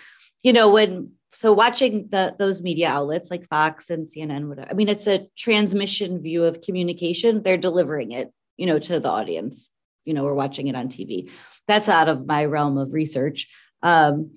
[0.43, 4.73] you know, when so watching the those media outlets like Fox and CNN, whatever, I
[4.73, 7.43] mean, it's a transmission view of communication.
[7.43, 9.69] They're delivering it, you know, to the audience.
[10.05, 11.29] You know, we're watching it on TV.
[11.67, 13.47] That's out of my realm of research.
[13.83, 14.31] Um,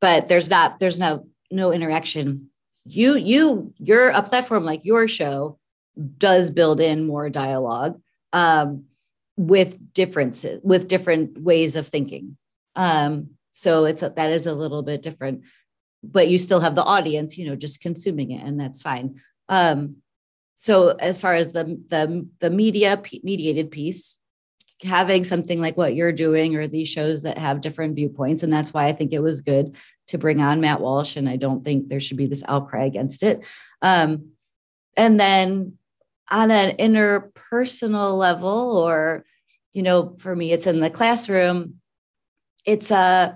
[0.00, 2.50] but there's not there's no no interaction
[2.84, 5.58] you you you're a platform like your show
[6.18, 7.98] does build in more dialogue
[8.34, 8.84] um,
[9.36, 12.36] with differences with different ways of thinking
[12.76, 15.44] um, so it's a, that is a little bit different
[16.12, 19.96] but you still have the audience you know just consuming it and that's fine um,
[20.54, 24.16] so as far as the the the media mediated piece
[24.82, 28.72] having something like what you're doing or these shows that have different viewpoints and that's
[28.72, 29.74] why i think it was good
[30.06, 33.22] to bring on Matt Walsh, and I don't think there should be this outcry against
[33.22, 33.44] it.
[33.80, 34.32] Um,
[34.96, 35.78] and then
[36.30, 39.24] on an interpersonal level, or
[39.72, 41.80] you know, for me, it's in the classroom.
[42.64, 43.34] It's uh,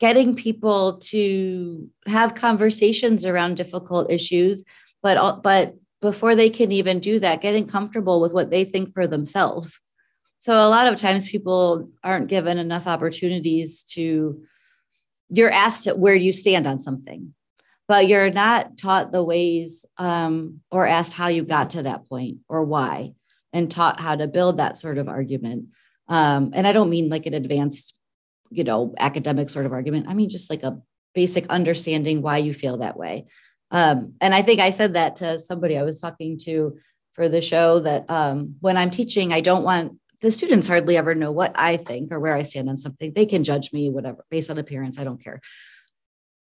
[0.00, 4.64] getting people to have conversations around difficult issues,
[5.02, 9.06] but but before they can even do that, getting comfortable with what they think for
[9.06, 9.80] themselves.
[10.38, 14.44] So a lot of times people aren't given enough opportunities to
[15.30, 17.34] you're asked where you stand on something,
[17.88, 22.38] but you're not taught the ways um, or asked how you got to that point
[22.48, 23.14] or why,
[23.52, 25.70] and taught how to build that sort of argument.
[26.08, 27.98] Um, and I don't mean like an advanced,
[28.56, 30.06] you know, academic sort of argument.
[30.08, 30.80] I mean just like a
[31.14, 33.26] basic understanding why you feel that way.
[33.70, 36.78] Um, and I think I said that to somebody I was talking to
[37.12, 41.14] for the show that um, when I'm teaching, I don't want the students hardly ever
[41.14, 43.12] know what I think or where I stand on something.
[43.12, 44.98] They can judge me, whatever, based on appearance.
[44.98, 45.40] I don't care.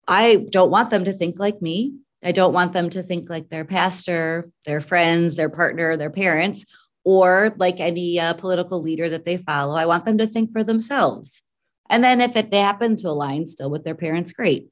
[0.07, 1.95] I don't want them to think like me.
[2.23, 6.65] I don't want them to think like their pastor, their friends, their partner, their parents,
[7.05, 9.75] or like any uh, political leader that they follow.
[9.75, 11.43] I want them to think for themselves.
[11.89, 14.69] And then if it, they happen to align still with their parents, great.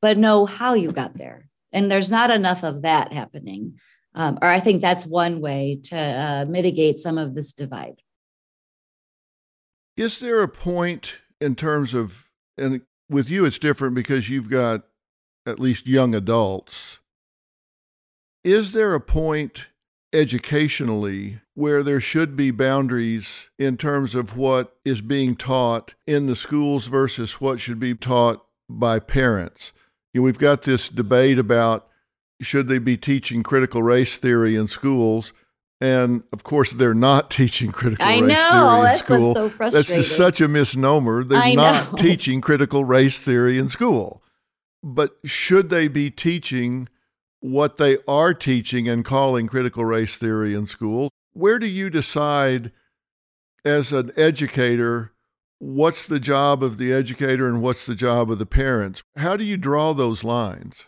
[0.00, 1.48] But know how you got there.
[1.72, 3.78] And there's not enough of that happening.
[4.14, 8.00] Um, or I think that's one way to uh, mitigate some of this divide.
[9.96, 14.82] Is there a point in terms of, and with you, it's different because you've got
[15.46, 17.00] at least young adults.
[18.42, 19.66] Is there a point
[20.14, 26.36] educationally where there should be boundaries in terms of what is being taught in the
[26.36, 29.72] schools versus what should be taught by parents?
[30.12, 31.88] You know, we've got this debate about
[32.40, 35.32] should they be teaching critical race theory in schools?
[35.80, 39.34] And of course, they're not teaching critical I race know, theory in school.
[39.34, 41.24] so That's just such a misnomer.
[41.24, 41.98] They're I not know.
[41.98, 44.22] teaching critical race theory in school.
[44.82, 46.88] But should they be teaching
[47.44, 51.10] what they are teaching and calling critical race theory in school?
[51.34, 52.72] Where do you decide
[53.66, 55.12] as an educator
[55.58, 59.02] what's the job of the educator and what's the job of the parents?
[59.16, 60.86] How do you draw those lines?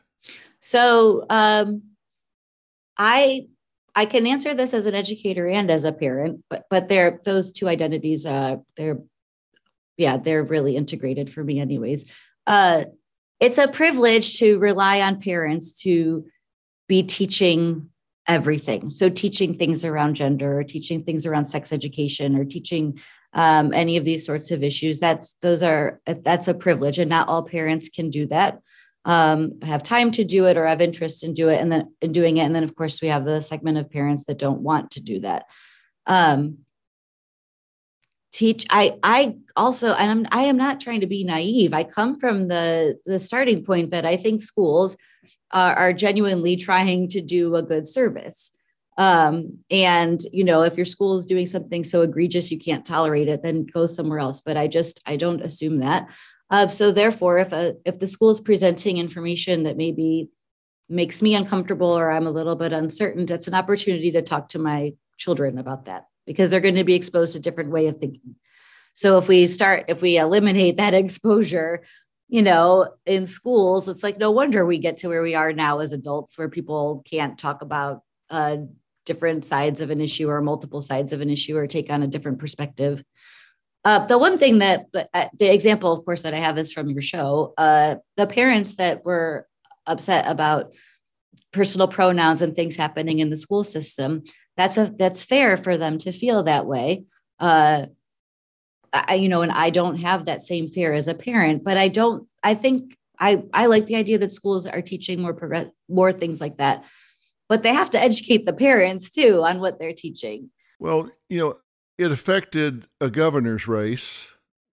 [0.61, 1.83] So um,
[2.97, 3.49] I
[3.95, 7.53] I can answer this as an educator and as a parent, but but they're those
[7.53, 8.25] two identities.
[8.25, 8.99] Uh, they're
[9.99, 12.11] yeah, they're really integrated for me, anyways.
[12.47, 12.87] Uh,
[13.41, 16.25] it's a privilege to rely on parents to
[16.89, 17.89] be teaching
[18.27, 18.91] everything.
[18.91, 22.99] So teaching things around gender, or teaching things around sex education, or teaching
[23.33, 24.99] um, any of these sorts of issues.
[24.99, 28.61] That's those are that's a privilege, and not all parents can do that
[29.07, 32.11] um, have time to do it or have interest in do it and then in
[32.11, 32.43] doing it.
[32.43, 35.21] And then of course we have the segment of parents that don't want to do
[35.21, 35.47] that.
[36.07, 36.59] Um,
[38.33, 41.73] teach I I also and I'm I am not trying to be naive.
[41.73, 44.97] I come from the the starting point that I think schools
[45.53, 48.51] are, are genuinely trying to do a good service.
[48.99, 53.29] Um, and you know, if your school is doing something so egregious you can't tolerate
[53.29, 54.41] it, then go somewhere else.
[54.41, 56.09] But I just I don't assume that.
[56.51, 60.31] Uh, so therefore, if a if the school is presenting information that maybe
[60.89, 64.59] makes me uncomfortable or I'm a little bit uncertain, that's an opportunity to talk to
[64.59, 68.37] my children about that because they're going to be exposed to different way of thinking.
[68.95, 71.83] So if we start, if we eliminate that exposure,
[72.29, 75.79] you know, in schools, it's like no wonder we get to where we are now
[75.79, 78.57] as adults, where people can't talk about uh,
[79.05, 82.09] different sides of an issue or multiple sides of an issue or take on a
[82.09, 83.03] different perspective.
[83.85, 86.91] Uh, the one thing that uh, the example, of course, that I have is from
[86.91, 87.55] your show.
[87.57, 89.47] Uh, the parents that were
[89.87, 90.75] upset about
[91.53, 94.25] personal pronouns and things happening in the school system.
[94.57, 97.05] That's a that's fair for them to feel that way.
[97.39, 97.87] Uh,
[99.09, 101.89] I, you know, and I don't have that same fear as a parent, but I
[101.89, 102.27] don't.
[102.43, 106.41] I think I I like the idea that schools are teaching more progress more things
[106.41, 106.85] like that,
[107.49, 110.51] but they have to educate the parents too on what they're teaching.
[110.79, 111.57] Well, you know,
[111.99, 114.29] it affected a governor's race,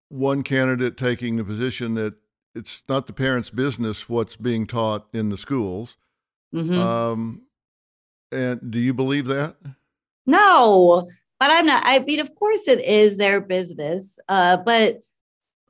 [0.10, 2.16] one candidate taking the position that
[2.56, 5.98] it's not the parents' business what's being taught in the schools.
[6.54, 6.78] Mhm.
[6.78, 7.42] Um,
[8.32, 9.56] and do you believe that?
[10.26, 11.84] No, but I'm not.
[11.86, 15.00] I mean, of course, it is their business, uh, but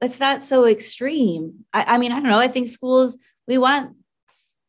[0.02, 1.66] it's not so extreme.
[1.74, 2.40] I, I mean, I don't know.
[2.40, 3.96] I think schools, we want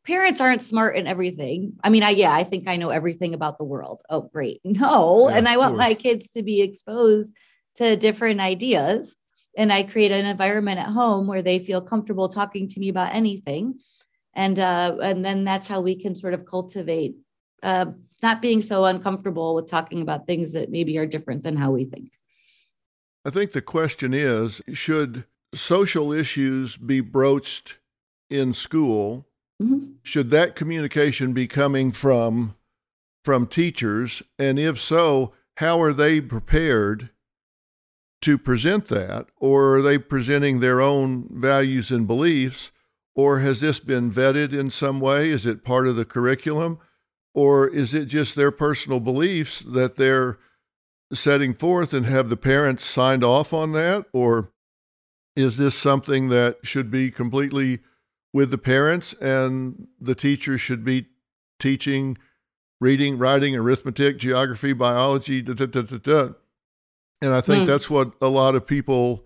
[0.06, 1.74] parents aren't smart in everything.
[1.82, 4.02] I mean, I, yeah, I think I know everything about the world.
[4.10, 4.60] Oh, great.
[4.64, 5.28] No.
[5.28, 7.34] Yeah, and I want my kids to be exposed
[7.76, 9.16] to different ideas.
[9.56, 13.14] And I create an environment at home where they feel comfortable talking to me about
[13.14, 13.78] anything.
[14.34, 17.14] And, uh, and then that's how we can sort of cultivate
[17.64, 17.86] uh,
[18.22, 21.84] not being so uncomfortable with talking about things that maybe are different than how we
[21.84, 22.12] think.
[23.24, 25.24] I think the question is should
[25.54, 27.78] social issues be broached
[28.28, 29.26] in school?
[29.62, 29.94] Mhm.
[30.02, 32.54] Should that communication be coming from
[33.24, 34.22] from teachers?
[34.38, 37.10] And if so, how are they prepared
[38.20, 39.26] to present that?
[39.36, 42.70] Or are they presenting their own values and beliefs?
[43.14, 45.30] Or has this been vetted in some way?
[45.30, 46.78] Is it part of the curriculum?
[47.34, 50.38] Or is it just their personal beliefs that they're
[51.12, 54.06] setting forth and have the parents signed off on that?
[54.12, 54.52] Or
[55.36, 57.80] is this something that should be completely
[58.32, 61.06] with the parents and the teachers should be
[61.58, 62.18] teaching
[62.80, 66.28] reading, writing, arithmetic, geography, biology, da, da, da, da, da.
[67.22, 67.70] And I think Hmm.
[67.70, 69.24] that's what a lot of people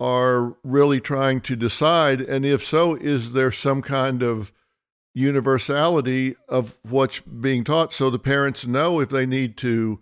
[0.00, 2.20] are really trying to decide.
[2.20, 4.52] And if so, is there some kind of
[5.16, 9.98] universality of what's being taught so the parents know if they need to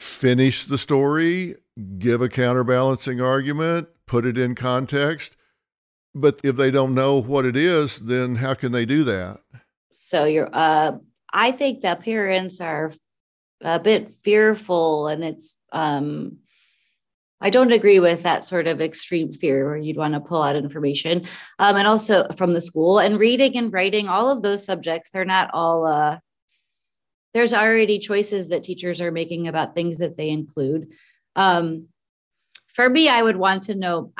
[0.00, 1.54] finish the story,
[1.98, 5.36] give a counterbalancing argument, put it in context?
[6.16, 9.40] But if they don't know what it is, then how can they do that?
[9.92, 10.98] So you're, uh,
[11.32, 12.92] I think that parents are
[13.60, 16.38] a bit fearful and it's, um,
[17.40, 20.56] I don't agree with that sort of extreme fear where you'd want to pull out
[20.56, 21.26] information.
[21.58, 25.24] Um, and also from the school and reading and writing, all of those subjects, they're
[25.24, 26.18] not all, uh,
[27.34, 30.94] there's already choices that teachers are making about things that they include.
[31.34, 31.88] Um,
[32.68, 34.12] for me, I would want to know.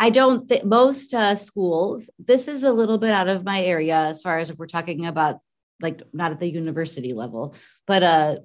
[0.00, 3.96] I don't think most uh, schools, this is a little bit out of my area
[3.96, 5.40] as far as if we're talking about
[5.80, 7.54] like not at the university level,
[7.86, 8.36] but uh,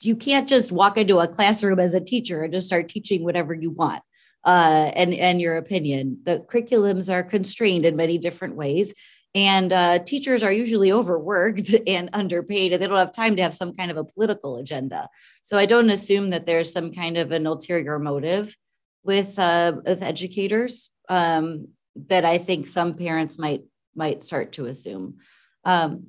[0.00, 3.54] you can't just walk into a classroom as a teacher and just start teaching whatever
[3.54, 4.02] you want
[4.44, 6.18] uh, and and your opinion.
[6.22, 8.94] The curriculums are constrained in many different ways,
[9.34, 13.54] and uh, teachers are usually overworked and underpaid, and they don't have time to have
[13.54, 15.08] some kind of a political agenda.
[15.42, 18.56] So I don't assume that there's some kind of an ulterior motive
[19.04, 21.68] with uh, with educators um,
[22.08, 23.62] that I think some parents might
[23.94, 25.18] might start to assume.
[25.64, 26.08] Um,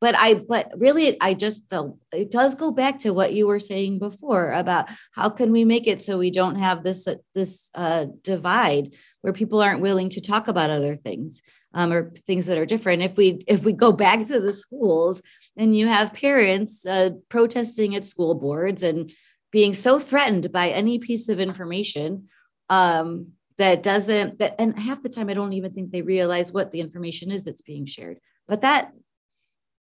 [0.00, 3.58] but i but really i just the it does go back to what you were
[3.58, 8.06] saying before about how can we make it so we don't have this this uh,
[8.22, 11.42] divide where people aren't willing to talk about other things
[11.76, 13.02] um, or things that are different.
[13.02, 15.20] If we if we go back to the schools
[15.56, 19.12] and you have parents uh, protesting at school boards and
[19.52, 22.28] being so threatened by any piece of information
[22.70, 23.28] um,
[23.58, 26.80] that doesn't that and half the time i don't even think they realize what the
[26.80, 28.18] information is that's being shared.
[28.48, 28.92] But that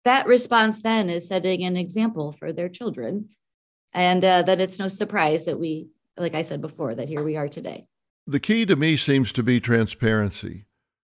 [0.07, 3.27] that response then is setting an example for their children.
[3.93, 7.35] And uh, that it's no surprise that we, like I said before, that here we
[7.35, 7.87] are today.
[8.25, 10.65] The key to me seems to be transparency.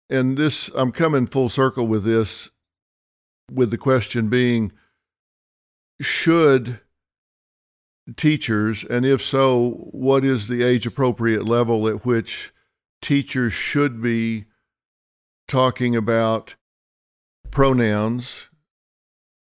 [0.10, 2.52] And this, I'm coming full circle with this,
[3.52, 4.72] with the question being
[6.00, 6.80] should
[8.18, 12.52] teachers, and if so, what is the age appropriate level at which
[13.02, 14.46] teachers should be
[15.48, 16.56] talking about
[17.52, 18.50] pronouns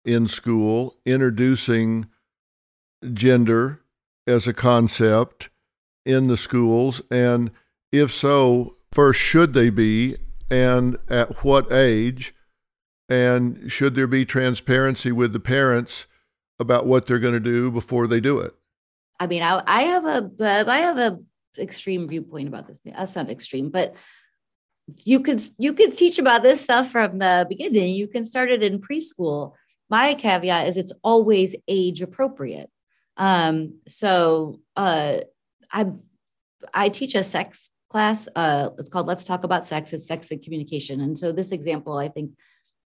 [0.09, 2.07] in school, introducing
[3.13, 3.79] gender
[4.25, 5.51] as a concept
[6.03, 6.99] in the schools?
[7.11, 7.51] And
[7.91, 10.17] if so, first, should they be?
[10.49, 12.33] And at what age?
[13.07, 16.07] And should there be transparency with the parents
[16.59, 18.55] about what they're going to do before they do it?
[19.19, 20.31] I mean, I, I have a,
[20.67, 21.19] I have a
[21.59, 22.79] extreme viewpoint about this.
[22.83, 23.95] That's not extreme, but
[25.03, 27.93] you could you could teach about this stuff from the beginning.
[27.93, 29.53] You can start it in preschool
[29.89, 32.69] my caveat is it's always age appropriate.
[33.17, 35.17] Um, so uh,
[35.71, 35.87] I
[36.73, 38.27] I teach a sex class.
[38.35, 39.93] Uh, it's called Let's Talk About Sex.
[39.93, 41.01] It's sex and communication.
[41.01, 42.31] And so this example, I think,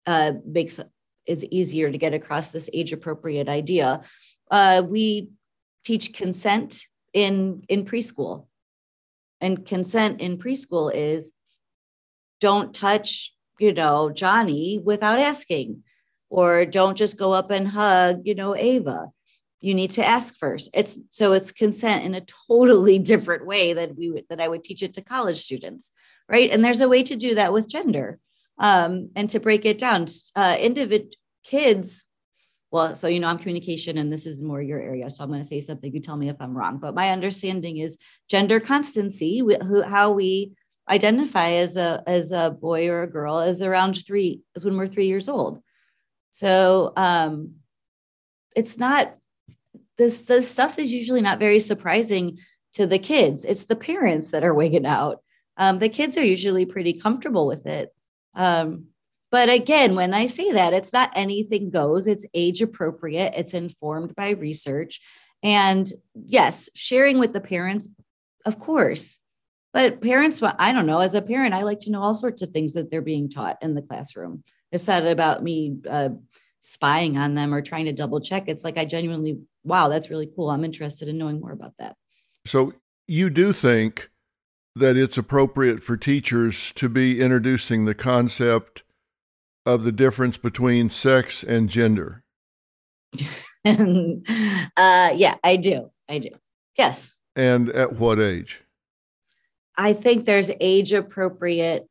[0.07, 0.81] uh, makes
[1.27, 4.01] is easier to get across this age appropriate idea.
[4.51, 5.31] Uh, we
[5.85, 6.83] teach consent
[7.13, 8.47] in in preschool,
[9.41, 11.33] and consent in preschool is
[12.41, 15.85] don't touch you know Johnny without asking
[16.31, 19.09] or don't just go up and hug, you know, Ava.
[19.61, 20.71] You need to ask first.
[20.73, 24.63] It's so it's consent in a totally different way that we would that I would
[24.63, 25.91] teach it to college students,
[26.29, 26.51] right?
[26.51, 28.19] And there's a way to do that with gender,
[28.59, 30.07] um, and to break it down.
[30.37, 30.57] Uh,
[31.45, 32.05] kids,
[32.71, 35.41] well, so you know I'm communication, and this is more your area, so I'm going
[35.41, 35.93] to say something.
[35.93, 37.99] You tell me if I'm wrong, but my understanding is
[38.29, 40.53] gender constancy, who, how we
[40.89, 44.87] identify as a as a boy or a girl is around three is when we're
[44.87, 45.61] three years old
[46.31, 47.55] so um,
[48.55, 49.17] it's not
[49.97, 52.39] this the stuff is usually not very surprising
[52.75, 53.45] to the kids.
[53.45, 55.23] It's the parents that are wigging out.
[55.57, 57.93] Um, the kids are usually pretty comfortable with it.
[58.35, 58.87] Um,
[59.31, 64.15] but again, when I say that, it's not anything goes, it's age appropriate, it's informed
[64.15, 65.01] by research.
[65.43, 67.89] And yes, sharing with the parents,
[68.47, 69.19] of course.
[69.75, 72.51] But parents, I don't know, as a parent, I like to know all sorts of
[72.51, 74.43] things that they're being taught in the classroom.
[74.73, 76.11] It's not about me uh,
[76.61, 78.45] spying on them or trying to double check.
[78.49, 80.51] It's like I genuinely, wow, that's really cool.
[80.51, 81.97] I'm interested in knowing more about that.
[82.47, 82.73] So
[83.07, 84.11] you do think
[84.75, 88.83] that it's appropriate for teachers to be introducing the concept
[89.67, 92.23] of the difference between sex and gender?
[93.65, 94.27] And
[94.77, 95.91] uh, yeah, I do.
[96.09, 96.31] I do.
[96.77, 97.19] Yes.
[97.37, 98.63] And at what age?
[99.77, 101.87] I think there's age appropriate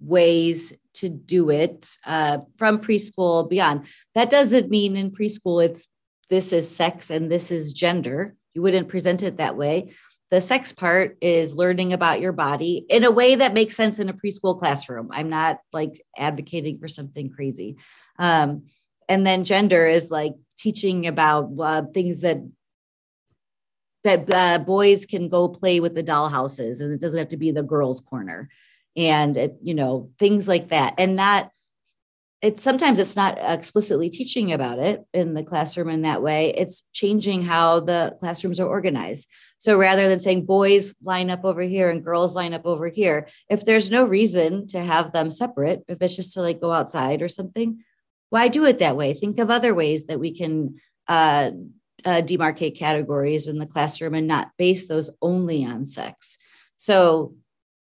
[0.00, 3.86] ways to do it uh, from preschool beyond.
[4.14, 5.88] That doesn't mean in preschool it's
[6.28, 8.34] this is sex and this is gender.
[8.54, 9.92] You wouldn't present it that way.
[10.30, 14.08] The sex part is learning about your body in a way that makes sense in
[14.08, 15.10] a preschool classroom.
[15.12, 17.76] I'm not like advocating for something crazy.
[18.18, 18.64] Um,
[19.10, 22.38] and then gender is like teaching about uh, things that
[24.04, 27.50] that uh, boys can go play with the dollhouses and it doesn't have to be
[27.50, 28.48] the girls corner
[28.96, 30.94] and it, you know things like that.
[30.98, 31.50] And not
[32.40, 36.52] it's sometimes it's not explicitly teaching about it in the classroom in that way.
[36.56, 39.28] It's changing how the classrooms are organized.
[39.58, 43.28] So rather than saying boys line up over here and girls line up over here
[43.48, 47.22] if there's no reason to have them separate if it's just to like go outside
[47.22, 47.84] or something
[48.32, 49.12] why do it that way?
[49.12, 50.76] Think of other ways that we can
[51.06, 51.50] uh,
[52.02, 56.38] uh, demarcate categories in the classroom and not base those only on sex.
[56.78, 57.34] So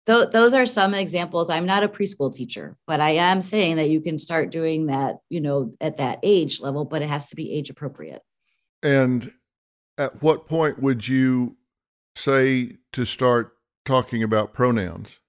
[0.05, 1.49] th- those are some examples.
[1.49, 5.17] I'm not a preschool teacher, but I am saying that you can start doing that,
[5.29, 8.21] you know, at that age level, but it has to be age appropriate.
[8.83, 9.31] And
[9.97, 11.57] at what point would you
[12.15, 15.19] say to start talking about pronouns?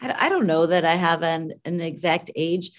[0.00, 2.70] I, I don't know that I have an, an exact age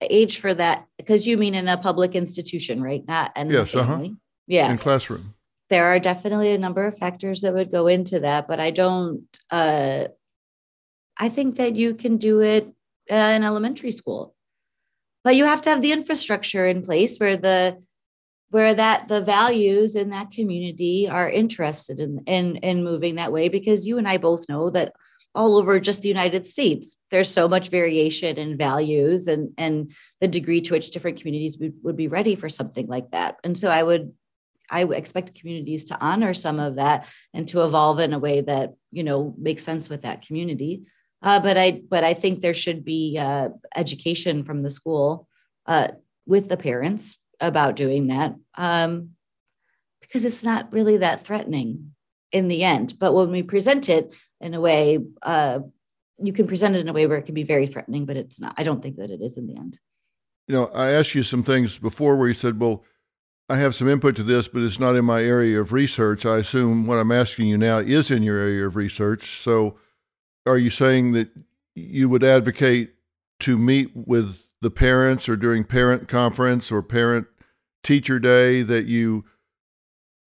[0.00, 3.06] age for that because you mean in a public institution, right?
[3.06, 4.08] Not and yes, uh-huh.
[4.46, 5.34] Yeah, in classroom.
[5.70, 9.26] There are definitely a number of factors that would go into that, but I don't
[9.50, 10.06] uh,
[11.18, 12.72] I think that you can do it
[13.10, 14.34] uh, in elementary school.
[15.24, 17.78] But you have to have the infrastructure in place where the
[18.50, 23.48] where that the values in that community are interested in, in in moving that way
[23.48, 24.92] because you and I both know that
[25.34, 30.28] all over just the United States there's so much variation in values and and the
[30.28, 33.68] degree to which different communities would, would be ready for something like that and so
[33.68, 34.12] I would
[34.70, 38.74] I expect communities to honor some of that and to evolve in a way that
[38.90, 40.84] you know makes sense with that community
[41.22, 45.28] uh, but I but I think there should be uh, education from the school
[45.66, 45.88] uh,
[46.26, 49.10] with the parents about doing that um,
[50.00, 51.94] because it's not really that threatening
[52.32, 52.94] in the end.
[52.98, 55.60] But when we present it in a way, uh,
[56.18, 58.40] you can present it in a way where it can be very threatening, but it's
[58.40, 58.54] not.
[58.56, 59.78] I don't think that it is in the end.
[60.46, 62.84] You know, I asked you some things before where you said, "Well."
[63.50, 66.26] I have some input to this, but it's not in my area of research.
[66.26, 69.40] I assume what I'm asking you now is in your area of research.
[69.40, 69.78] So,
[70.48, 71.28] are you saying that
[71.74, 72.94] you would advocate
[73.40, 77.26] to meet with the parents or during parent conference or parent
[77.84, 79.24] teacher day that you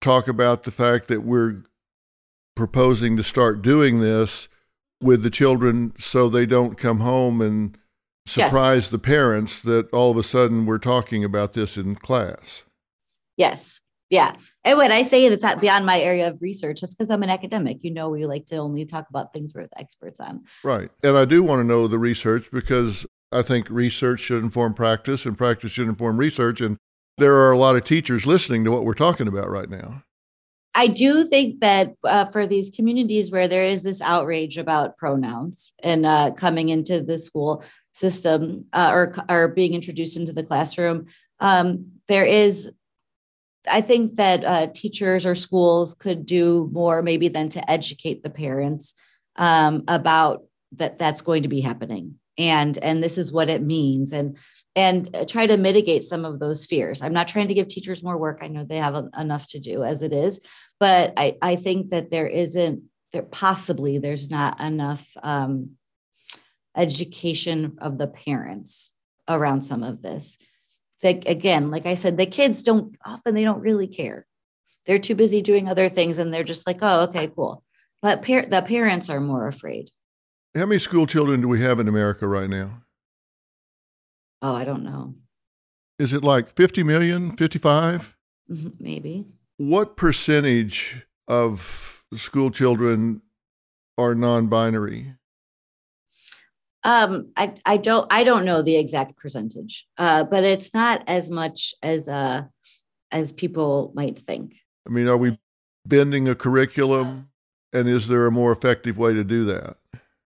[0.00, 1.62] talk about the fact that we're
[2.56, 4.48] proposing to start doing this
[5.00, 7.76] with the children so they don't come home and
[8.26, 8.88] surprise yes.
[8.88, 12.64] the parents that all of a sudden we're talking about this in class.
[13.36, 13.80] Yes.
[14.12, 14.36] Yeah.
[14.62, 17.30] And when I say it's not beyond my area of research, that's because I'm an
[17.30, 17.78] academic.
[17.80, 20.44] You know, we like to only talk about things we're experts on.
[20.62, 20.90] Right.
[21.02, 25.24] And I do want to know the research because I think research should inform practice
[25.24, 26.60] and practice should inform research.
[26.60, 26.76] And
[27.16, 30.02] there are a lot of teachers listening to what we're talking about right now.
[30.74, 35.72] I do think that uh, for these communities where there is this outrage about pronouns
[35.82, 41.06] and uh, coming into the school system uh, or, or being introduced into the classroom,
[41.40, 42.70] um, there is
[43.70, 48.30] I think that uh, teachers or schools could do more maybe than to educate the
[48.30, 48.94] parents
[49.36, 52.18] um, about that that's going to be happening.
[52.38, 54.12] And and this is what it means.
[54.12, 54.38] And
[54.74, 57.02] and try to mitigate some of those fears.
[57.02, 58.38] I'm not trying to give teachers more work.
[58.40, 60.46] I know they have enough to do as it is.
[60.80, 62.82] But i i think that there isn't
[63.12, 65.72] there possibly there's not enough um,
[66.76, 68.90] education of the parents
[69.28, 70.38] around some of this
[71.02, 74.26] that again, like I said, the kids don't often they don't really care.
[74.86, 77.62] They're too busy doing other things and they're just like, oh, okay, cool.
[78.00, 79.90] But par- the parents are more afraid.
[80.54, 82.82] How many school children do we have in America right now?
[84.40, 85.14] Oh, I don't know.
[85.98, 88.16] Is it like 50 million, 55?
[88.50, 89.26] Mm-hmm, maybe.
[89.56, 93.22] What percentage of school children
[93.96, 95.14] are non binary?
[96.84, 101.30] Um, I I don't I don't know the exact percentage, uh, but it's not as
[101.30, 102.42] much as uh
[103.10, 104.54] as people might think.
[104.86, 105.38] I mean, are we
[105.86, 107.28] bending a curriculum,
[107.72, 109.76] and is there a more effective way to do that?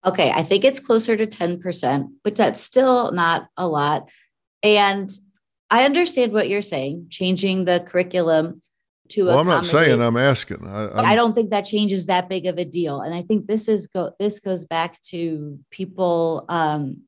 [0.05, 4.09] Okay, I think it's closer to ten percent, but that's still not a lot.
[4.63, 5.11] And
[5.69, 8.61] I understand what you're saying, changing the curriculum
[9.09, 10.67] to well, i'm not saying i'm asking.
[10.67, 13.01] I, I, don't think that changes that big of a deal.
[13.01, 17.01] And i think this is go this goes back to people um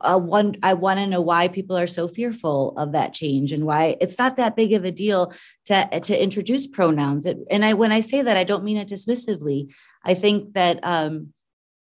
[0.00, 3.64] uh, one i want to know why people are so fearful of that change and
[3.64, 5.32] why it's not that big of a deal
[5.66, 7.26] to to introduce pronouns.
[7.26, 9.72] It, and i when i say that i don't mean it dismissively.
[10.04, 11.32] I think that um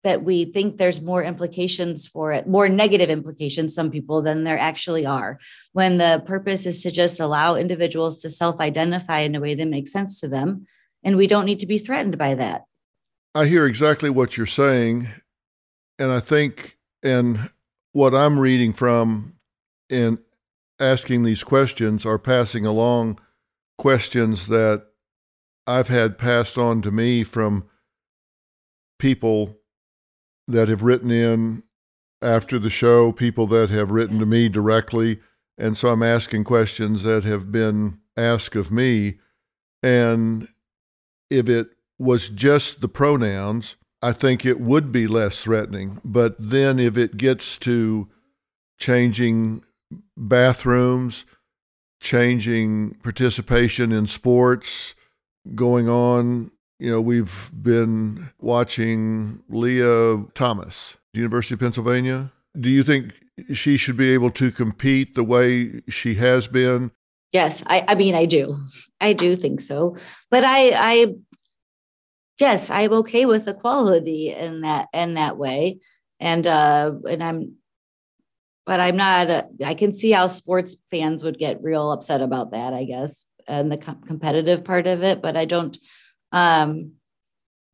[0.03, 4.59] that we think there's more implications for it, more negative implications, some people, than there
[4.59, 5.39] actually are.
[5.71, 9.67] When the purpose is to just allow individuals to self identify in a way that
[9.67, 10.65] makes sense to them.
[11.03, 12.63] And we don't need to be threatened by that.
[13.35, 15.07] I hear exactly what you're saying.
[15.97, 17.49] And I think, and
[17.93, 19.33] what I'm reading from
[19.89, 20.19] in
[20.79, 23.19] asking these questions are passing along
[23.77, 24.85] questions that
[25.65, 27.65] I've had passed on to me from
[28.99, 29.57] people
[30.47, 31.63] that have written in
[32.21, 35.19] after the show, people that have written to me directly.
[35.57, 39.19] And so I'm asking questions that have been asked of me.
[39.81, 40.47] And
[41.29, 41.69] if it
[41.99, 46.01] was just the pronouns, I think it would be less threatening.
[46.03, 48.09] But then if it gets to
[48.77, 49.63] changing
[50.17, 51.25] bathrooms,
[52.01, 54.95] changing participation in sports,
[55.55, 56.51] going on,
[56.83, 62.29] you know, we've been watching Lia Thomas, University of Pennsylvania.
[62.59, 63.13] Do you think
[63.53, 66.91] she should be able to compete the way she has been?
[67.31, 68.59] Yes, I, I mean I do.
[68.99, 69.95] I do think so.
[70.29, 71.13] But I I
[72.37, 75.79] yes, I'm okay with equality in that in that way.
[76.19, 77.55] And uh and I'm
[78.65, 82.51] but I'm not a, I can see how sports fans would get real upset about
[82.51, 85.77] that, I guess, and the com- competitive part of it, but I don't
[86.33, 86.91] um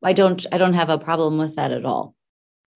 [0.02, 2.14] I don't I don't have a problem with that at all.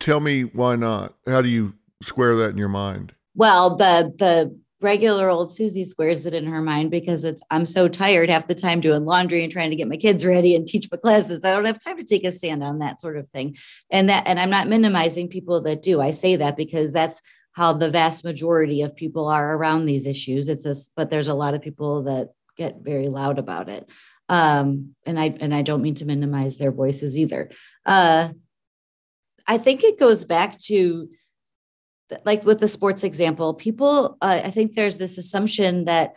[0.00, 1.14] Tell me why not?
[1.26, 3.14] How do you square that in your mind?
[3.34, 7.88] Well, the the regular old Suzy squares it in her mind because it's I'm so
[7.88, 10.88] tired half the time doing laundry and trying to get my kids ready and teach
[10.90, 11.44] my classes.
[11.44, 13.56] I don't have time to take a stand on that sort of thing.
[13.90, 16.00] And that and I'm not minimizing people that do.
[16.00, 17.22] I say that because that's
[17.52, 20.48] how the vast majority of people are around these issues.
[20.48, 23.88] It's this, but there's a lot of people that get very loud about it.
[24.28, 27.50] Um, and I and I don't mean to minimize their voices either.
[27.84, 28.30] Uh,
[29.46, 31.08] I think it goes back to
[32.24, 36.14] like with the sports example, people, uh, I think there's this assumption that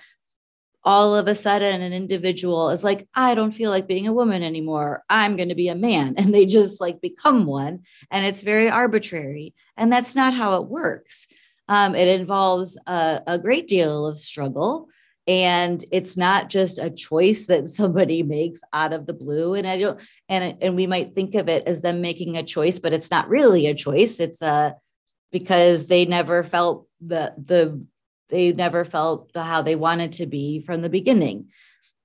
[0.83, 4.41] all of a sudden an individual is like, I don't feel like being a woman
[4.41, 5.03] anymore.
[5.09, 6.15] I'm going to be a man.
[6.17, 7.81] And they just like become one.
[8.09, 9.53] And it's very arbitrary.
[9.75, 11.27] And that's not how it works.
[11.67, 14.87] Um, it involves a, a great deal of struggle
[15.27, 19.53] and it's not just a choice that somebody makes out of the blue.
[19.53, 19.99] And i don't
[20.29, 23.29] and and we might think of it as them making a choice but it's not
[23.29, 24.19] really a choice.
[24.19, 24.75] It's a
[25.31, 27.85] because they never felt the the
[28.29, 31.47] they never felt the, how they wanted to be from the beginning.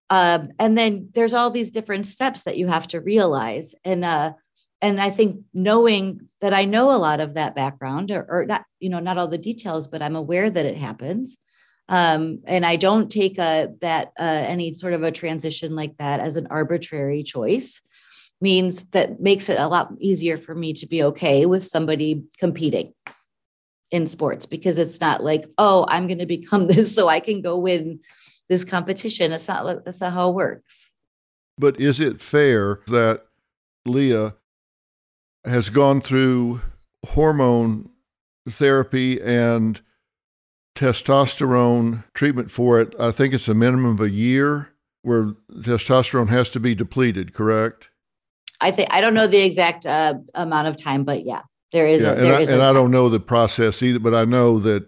[0.09, 3.75] Um, and then there's all these different steps that you have to realize.
[3.85, 4.33] And uh
[4.83, 8.65] and i think knowing that i know a lot of that background or, or not
[8.81, 11.39] you know not all the details but i'm aware that it happens
[11.93, 16.19] um, and i don't take a that uh, any sort of a transition like that
[16.19, 17.81] as an arbitrary choice
[18.41, 22.93] means that makes it a lot easier for me to be okay with somebody competing
[23.93, 27.41] in sports because it's not like, oh, I'm going to become this so I can
[27.41, 28.01] go win
[28.49, 29.31] this competition.
[29.31, 30.91] It's not like that's not how it works.
[31.57, 33.27] But is it fair that
[33.87, 34.35] Lia
[35.45, 36.61] has gone through
[37.07, 37.91] hormone
[38.49, 39.81] therapy and
[40.75, 42.95] testosterone treatment for it?
[42.99, 44.69] I think it's a minimum of a year
[45.03, 47.89] where testosterone has to be depleted, correct?
[48.61, 51.43] I think I don't know the exact uh, amount of time, but yeah,
[51.73, 52.03] there is.
[52.03, 54.25] Yeah, a, there and, is I, and I don't know the process either, but I
[54.25, 54.87] know that,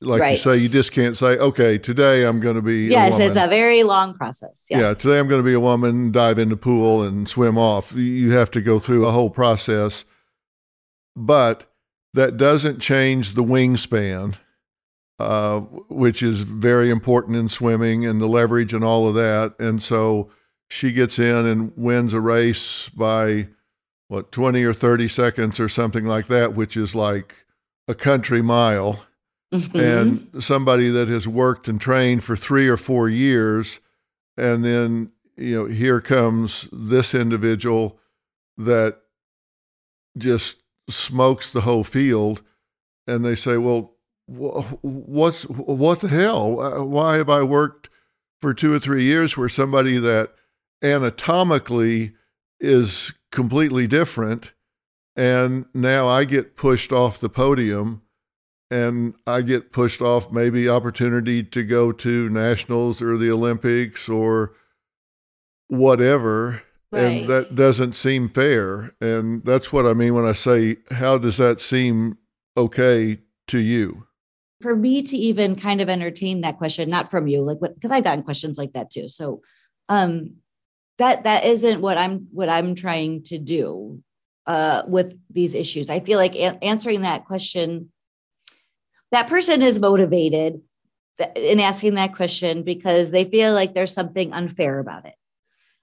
[0.00, 0.32] like right.
[0.32, 2.86] you say, you just can't say, okay, today I'm going to be.
[2.86, 4.66] Yes, a it's a very long process.
[4.68, 4.80] Yes.
[4.80, 7.94] Yeah, today I'm going to be a woman, dive in the pool and swim off.
[7.94, 10.04] You have to go through a whole process,
[11.14, 11.72] but
[12.14, 14.36] that doesn't change the wingspan.
[15.18, 19.52] Uh, which is very important in swimming and the leverage and all of that.
[19.58, 20.30] And so
[20.68, 23.48] she gets in and wins a race by
[24.08, 27.44] what 20 or 30 seconds or something like that which is like
[27.86, 29.04] a country mile
[29.52, 29.78] mm-hmm.
[29.78, 33.80] and somebody that has worked and trained for 3 or 4 years
[34.36, 37.98] and then you know here comes this individual
[38.56, 38.98] that
[40.16, 40.58] just
[40.88, 42.42] smokes the whole field
[43.06, 43.94] and they say well
[44.28, 47.88] what's what the hell uh, why have i worked
[48.40, 50.34] for 2 or 3 years where somebody that
[50.82, 52.14] anatomically
[52.60, 54.52] is completely different.
[55.16, 58.02] And now I get pushed off the podium
[58.70, 64.52] and I get pushed off maybe opportunity to go to nationals or the Olympics or
[65.68, 66.62] whatever.
[66.92, 67.02] Right.
[67.02, 68.94] And that doesn't seem fair.
[69.00, 72.18] And that's what I mean when I say, how does that seem
[72.56, 73.18] okay
[73.48, 74.06] to you?
[74.60, 78.04] For me to even kind of entertain that question, not from you, like, because I've
[78.04, 79.08] gotten questions like that too.
[79.08, 79.42] So,
[79.88, 80.36] um,
[80.98, 84.02] that that isn't what i'm what i'm trying to do
[84.46, 85.90] uh, with these issues.
[85.90, 87.92] I feel like a- answering that question
[89.12, 90.60] that person is motivated
[91.36, 95.14] in asking that question because they feel like there's something unfair about it.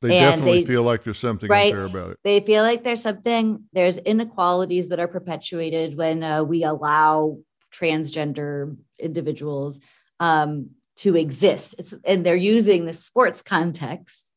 [0.02, 2.20] They and definitely they, feel like there's something right, unfair about it.
[2.24, 7.38] they feel like there's something there's inequalities that are perpetuated when uh, we allow
[7.76, 9.80] transgender individuals
[10.20, 11.76] um, to exist.
[11.78, 14.32] It's and they're using the sports context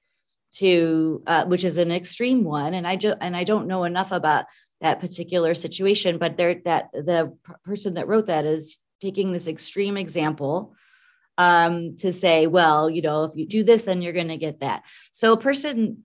[0.55, 2.75] to uh, which is an extreme one.
[2.75, 4.47] And i just and i don't know enough about
[4.81, 9.97] that particular situation but there that the person that wrote that is taking this extreme
[9.97, 10.75] example
[11.37, 14.61] um, to say well you know if you do this then you're going to get
[14.61, 14.83] that.
[15.13, 16.05] So a person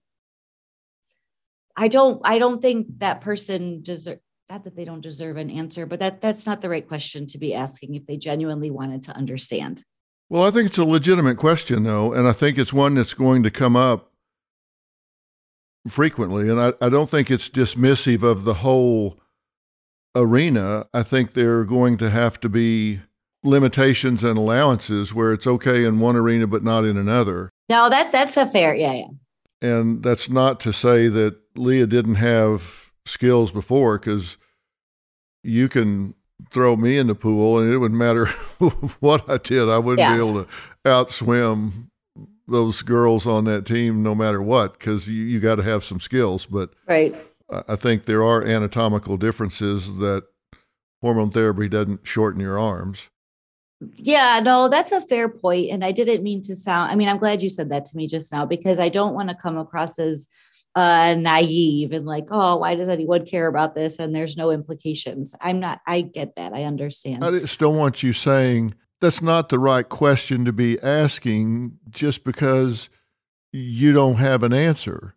[1.75, 4.19] i don't i don't think that person deserve
[4.49, 7.37] not that they don't deserve an answer but that that's not the right question to
[7.37, 9.83] be asking if they genuinely wanted to understand
[10.29, 13.43] well i think it's a legitimate question though and i think it's one that's going
[13.43, 14.13] to come up
[15.87, 16.49] frequently.
[16.49, 19.19] And I, I don't think it's dismissive of the whole
[20.15, 20.85] arena.
[20.93, 23.01] I think there are going to have to be
[23.43, 27.49] limitations and allowances where it's okay in one arena but not in another.
[27.69, 29.07] No, that that's a fair, yeah, yeah.
[29.61, 34.37] And that's not to say that Lia didn't have skills before, because
[35.43, 36.15] you can
[36.51, 38.25] throw me in the pool and it wouldn't matter
[38.99, 39.69] what I did.
[39.69, 40.15] I wouldn't yeah.
[40.15, 40.49] be able to
[40.85, 41.89] outswim
[42.47, 45.99] those girls on that team no matter what because you, you got to have some
[45.99, 46.45] skills.
[46.45, 47.15] But right.
[47.67, 50.23] I think there are anatomical differences that
[51.01, 53.09] hormone therapy doesn't shorten your arms.
[53.95, 55.69] Yeah, no, that's a fair point.
[55.69, 58.07] And I didn't mean to sound, I mean, I'm glad you said that to me
[58.07, 60.27] just now because I don't want to come across as
[60.75, 63.99] uh, naive and like, oh, why does anyone care about this?
[63.99, 65.35] And there's no implications.
[65.41, 66.53] I'm not, I get that.
[66.53, 67.23] I understand.
[67.23, 72.89] I don't want you saying, that's not the right question to be asking just because
[73.51, 75.13] you don't have an answer.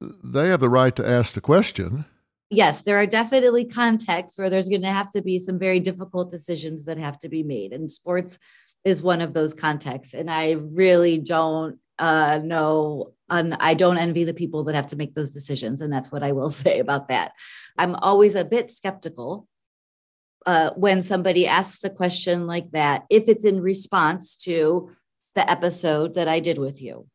[0.00, 2.04] They have the right to ask the question.
[2.50, 6.30] Yes, there are definitely contexts where there's going to have to be some very difficult
[6.30, 7.72] decisions that have to be made.
[7.72, 8.38] And sports
[8.84, 10.14] is one of those contexts.
[10.14, 14.96] And I really don't uh, know, and I don't envy the people that have to
[14.96, 15.80] make those decisions.
[15.80, 17.32] And that's what I will say about that.
[17.78, 19.48] I'm always a bit skeptical
[20.46, 24.90] uh, when somebody asks a question like that, if it's in response to
[25.34, 27.06] the episode that I did with you.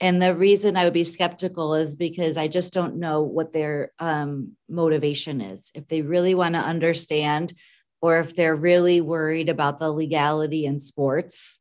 [0.00, 3.92] And the reason I would be skeptical is because I just don't know what their
[4.00, 5.70] um, motivation is.
[5.74, 7.52] If they really want to understand,
[8.00, 11.60] or if they're really worried about the legality in sports,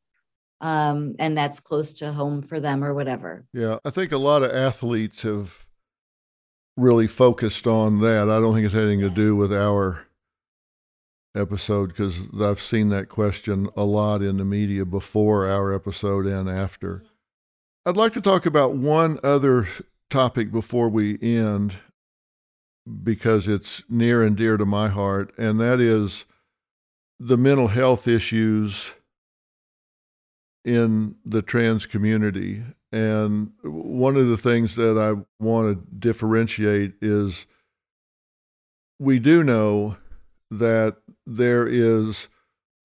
[0.62, 3.46] um, and that's close to home for them or whatever.
[3.54, 5.66] Yeah, I think a lot of athletes have
[6.78, 8.30] really focused on that.
[8.30, 10.06] I don't think it's anything to do with our
[11.36, 16.48] episode because I've seen that question a lot in the media before our episode and
[16.48, 17.04] after.
[17.86, 19.68] I'd like to talk about one other
[20.10, 21.74] topic before we end
[23.04, 26.26] because it's near and dear to my heart, and that is
[27.20, 28.94] the mental health issues
[30.64, 32.64] in the trans community.
[32.92, 37.46] And one of the things that I want to differentiate is
[39.00, 39.98] we do know
[40.52, 42.28] that there is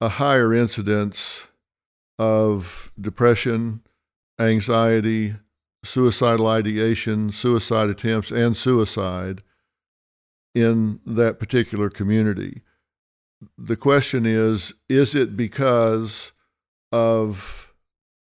[0.00, 1.46] a higher incidence
[2.18, 3.82] of depression,
[4.38, 5.34] anxiety,
[5.84, 9.42] suicidal ideation, suicide attempts, and suicide
[10.54, 12.62] in that particular community.
[13.58, 16.32] The question is is it because
[16.90, 17.65] of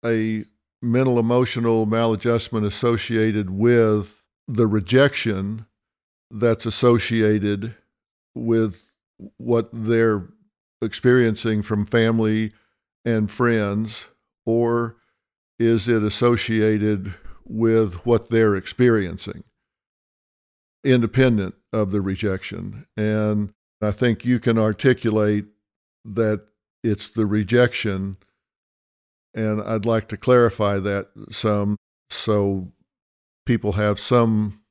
[0.05, 0.45] a
[0.81, 5.65] mental emotional maladjustment associated with the rejection
[6.29, 7.75] that's associated
[8.35, 8.91] with
[9.37, 10.27] what they're
[10.81, 12.51] experiencing from family
[13.05, 14.07] and friends,
[14.45, 14.97] or
[15.57, 17.13] is it associated
[17.45, 19.43] with what they're experiencing,
[20.83, 22.85] independent of the rejection?
[22.97, 25.45] And I think you can articulate
[26.03, 26.45] that
[26.83, 28.17] it's the rejection.
[29.35, 31.75] And I'd like to clarify that some
[32.09, 32.71] so
[33.45, 34.61] people have some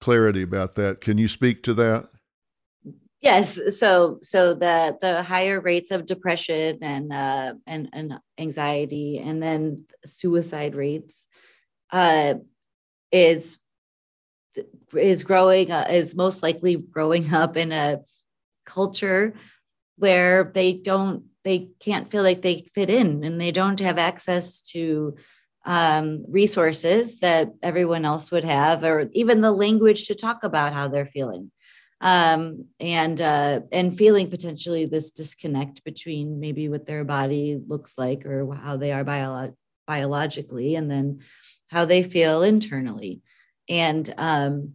[0.00, 1.00] clarity about that.
[1.00, 2.08] Can you speak to that?
[3.22, 9.40] Yes, so so the the higher rates of depression and uh, and and anxiety, and
[9.40, 11.28] then suicide rates,
[11.92, 12.34] uh,
[13.12, 13.58] is
[14.96, 18.00] is growing uh, is most likely growing up in a
[18.66, 19.34] culture
[19.96, 24.60] where they don't they can't feel like they fit in and they don't have access
[24.60, 25.16] to
[25.64, 30.88] um, resources that everyone else would have or even the language to talk about how
[30.88, 31.50] they're feeling
[32.02, 38.26] um, and uh, and feeling potentially this disconnect between maybe what their body looks like
[38.26, 39.54] or how they are bio-
[39.86, 41.20] biologically, and then
[41.70, 43.22] how they feel internally.
[43.68, 44.72] And um,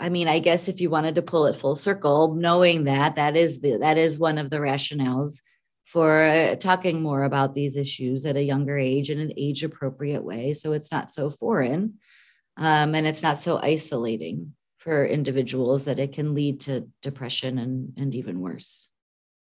[0.00, 3.36] I mean, I guess if you wanted to pull it full circle, knowing that that
[3.36, 5.40] is the that is one of the rationales
[5.84, 10.24] for uh, talking more about these issues at a younger age in an age appropriate
[10.24, 11.94] way, so it's not so foreign
[12.56, 17.92] um, and it's not so isolating for individuals that it can lead to depression and,
[17.96, 18.88] and even worse.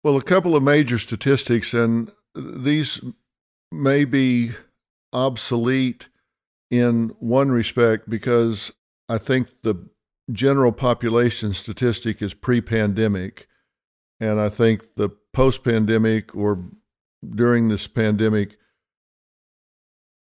[0.05, 3.01] Well, a couple of major statistics, and these
[3.73, 4.53] may be
[5.13, 6.09] obsolete
[6.71, 8.73] in one respect because
[9.09, 9.89] I think the
[10.33, 13.47] general population statistic is pre pandemic.
[14.21, 16.65] And I think the post pandemic or
[17.29, 18.57] during this pandemic,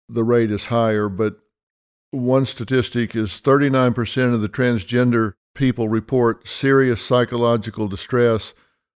[0.07, 1.09] the rate is higher.
[1.09, 1.39] But
[2.11, 8.53] one statistic is 39% of the transgender people report serious psychological distress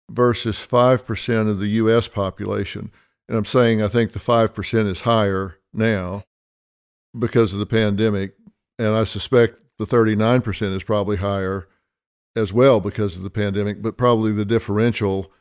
[0.09, 2.07] versus 5% of the U.S.
[2.07, 2.91] population.
[3.27, 6.23] And I'm saying I think the 5% is higher now
[7.17, 8.35] because of the pandemic.
[8.77, 11.67] And I suspect the 39% is probably higher
[12.35, 15.31] as well because of the pandemic, but probably the differential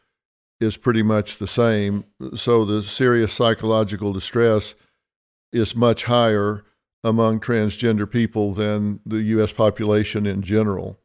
[0.60, 2.04] is pretty much the same.
[2.34, 4.74] So the serious psychological distress
[5.52, 6.64] is much higher
[7.04, 9.52] among transgender people than the U.S.
[9.52, 10.98] population in general.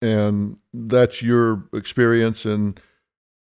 [0.00, 2.80] And that's your experience, and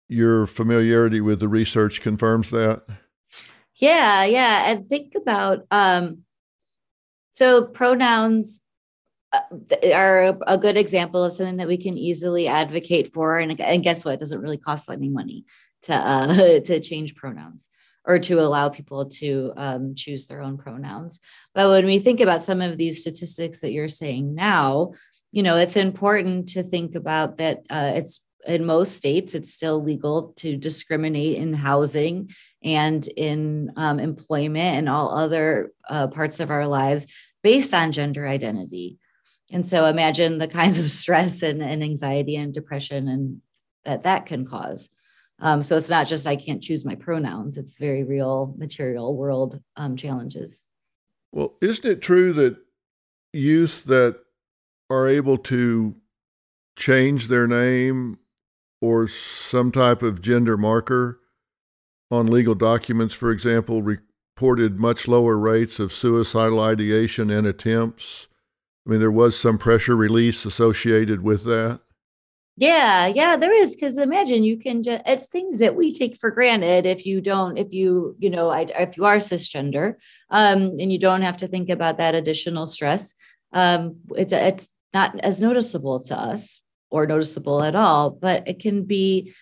[0.09, 2.85] your familiarity with the research confirms that.
[3.74, 4.70] Yeah, yeah.
[4.70, 6.22] And think about um,
[7.33, 8.61] so pronouns
[9.95, 13.39] are a good example of something that we can easily advocate for.
[13.39, 14.14] And, and guess what?
[14.14, 15.45] It doesn't really cost any money
[15.83, 17.68] to uh, to change pronouns
[18.05, 21.20] or to allow people to um, choose their own pronouns.
[21.55, 24.93] But when we think about some of these statistics that you're saying now,
[25.31, 29.83] you know, it's important to think about that uh, it's in most states, it's still
[29.83, 32.31] legal to discriminate in housing
[32.62, 37.07] and in um, employment and all other uh, parts of our lives
[37.43, 38.99] based on gender identity.
[39.51, 43.40] And so imagine the kinds of stress and, and anxiety and depression and
[43.84, 44.88] that that can cause.
[45.40, 49.61] Um, so it's not just I can't choose my pronouns; it's very real material world
[49.76, 50.66] um, challenges.
[51.32, 52.57] Well, isn't it true that
[53.32, 54.16] youth that
[54.90, 55.94] are able to
[56.76, 58.18] change their name
[58.80, 61.20] or some type of gender marker
[62.11, 68.28] on legal documents, for example, reported much lower rates of suicidal ideation and attempts?
[68.89, 71.80] I mean, there was some pressure release associated with that.
[72.57, 73.76] Yeah, yeah, there is.
[73.76, 77.59] Because imagine you can just, it's things that we take for granted if you don't,
[77.59, 79.97] if you, you know, if you are cisgender
[80.30, 83.12] um, and you don't have to think about that additional stress.
[83.53, 88.84] Um, it's, it's not as noticeable to us or noticeable at all, but it can
[88.84, 89.34] be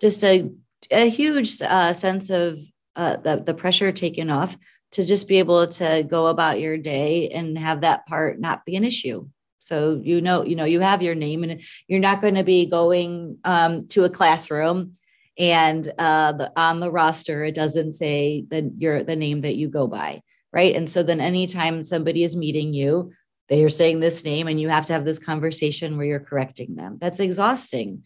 [0.00, 0.50] just a,
[0.92, 2.60] a huge uh, sense of
[2.94, 4.56] uh, the, the pressure taken off
[4.94, 8.76] to just be able to go about your day and have that part not be
[8.76, 9.26] an issue
[9.64, 12.66] so you know, you know, you have your name, and you're not going to be
[12.66, 14.96] going um, to a classroom
[15.38, 19.68] and uh, the, on the roster it doesn't say the your the name that you
[19.68, 20.20] go by,
[20.52, 20.76] right?
[20.76, 23.12] And so then anytime somebody is meeting you,
[23.48, 26.74] they are saying this name, and you have to have this conversation where you're correcting
[26.74, 26.98] them.
[27.00, 28.04] That's exhausting,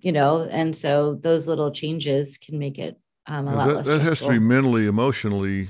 [0.00, 0.48] you know.
[0.50, 3.86] And so those little changes can make it um, a lot that, less.
[3.86, 5.68] That has to be mentally, emotionally.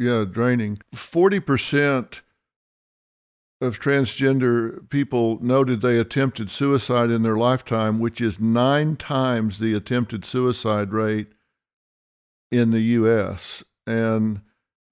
[0.00, 0.78] Yeah, draining.
[0.94, 2.22] Forty percent
[3.60, 9.74] of transgender people noted they attempted suicide in their lifetime, which is nine times the
[9.74, 11.28] attempted suicide rate
[12.50, 14.40] in the U.S., and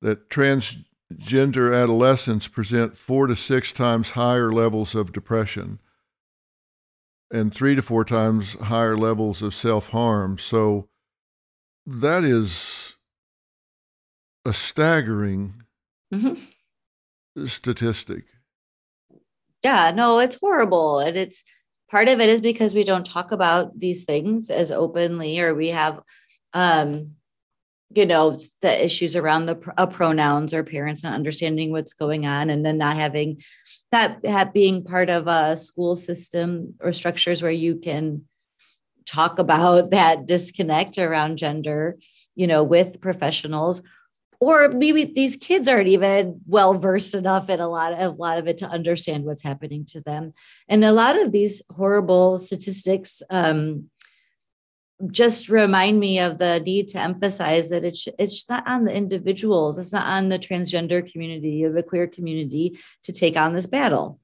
[0.02, 5.78] that transgender adolescents present four to six times higher levels of depression
[7.30, 10.36] and three to four times higher levels of self harm.
[10.36, 10.90] So
[11.86, 12.87] that is
[14.44, 15.62] a staggering
[16.12, 17.46] mm-hmm.
[17.46, 18.24] statistic
[19.62, 21.42] yeah no it's horrible and it's
[21.90, 25.68] part of it is because we don't talk about these things as openly or we
[25.68, 26.00] have
[26.54, 27.10] um
[27.94, 32.50] you know the issues around the uh, pronouns or parents not understanding what's going on
[32.50, 33.40] and then not having
[33.90, 38.22] that have being part of a school system or structures where you can
[39.06, 41.96] talk about that disconnect around gender
[42.34, 43.82] you know with professionals
[44.40, 48.38] or maybe these kids aren't even well versed enough in a lot of a lot
[48.38, 50.32] of it to understand what's happening to them.
[50.68, 53.90] And a lot of these horrible statistics um,
[55.10, 59.78] just remind me of the need to emphasize that it's it's not on the individuals.
[59.78, 61.64] It's not on the transgender community.
[61.64, 64.20] Or the queer community to take on this battle.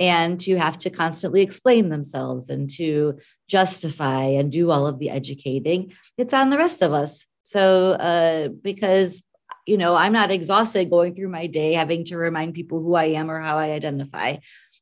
[0.00, 3.18] And to have to constantly explain themselves and to
[3.48, 5.92] justify and do all of the educating.
[6.16, 7.26] It's on the rest of us.
[7.42, 9.24] So uh, because
[9.68, 13.04] you know, I'm not exhausted going through my day having to remind people who I
[13.04, 14.36] am or how I identify.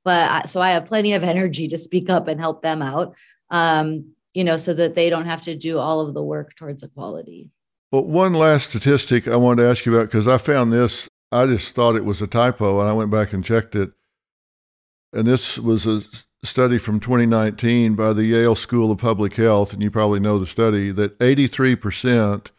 [0.05, 3.16] But so I have plenty of energy to speak up and help them out,
[3.51, 6.84] um, you know, so that they don't have to do all of the work towards
[6.84, 7.51] equality.
[7.91, 11.47] Well, one last statistic I wanted to ask you about because I found this, I
[11.47, 13.91] just thought it was a typo and I went back and checked it.
[15.12, 16.03] And this was a
[16.45, 20.47] study from 2019 by the Yale School of Public Health, and you probably know the
[20.47, 22.51] study, that 83%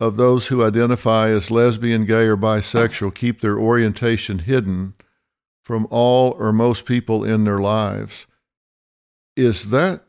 [0.00, 4.94] of those who identify as lesbian, gay, or bisexual keep their orientation hidden
[5.64, 8.26] from all or most people in their lives.
[9.36, 10.04] Is that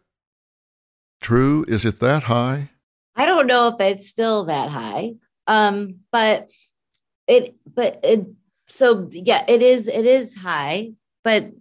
[1.22, 1.66] true?
[1.68, 2.70] Is it that high?
[3.16, 5.16] I don't know if it's still that high.
[5.48, 6.50] Um, but
[7.28, 8.26] it but it
[8.68, 10.92] so yeah, it is it is high,
[11.24, 11.52] but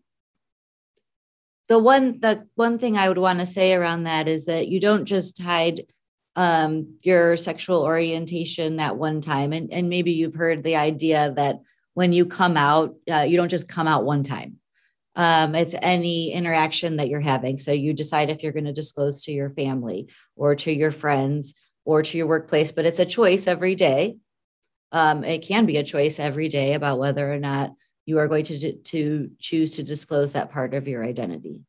[1.68, 4.79] the one the one thing I would want to say around that is that you
[4.79, 5.83] don't just hide
[6.39, 11.57] um, your sexual orientation that one time, and and maybe you've heard the idea that
[11.95, 14.59] when you come out, uh, you don't just come out one time.
[15.16, 17.59] Um, it's any interaction that you're having.
[17.59, 21.55] So you decide if you're going to disclose to your family or to your friends
[21.84, 24.18] or to your workplace, but it's a choice every day.
[24.93, 27.72] Um, it can be a choice every day about whether or not
[28.07, 31.62] you are going to, to choose to disclose that part of your identity.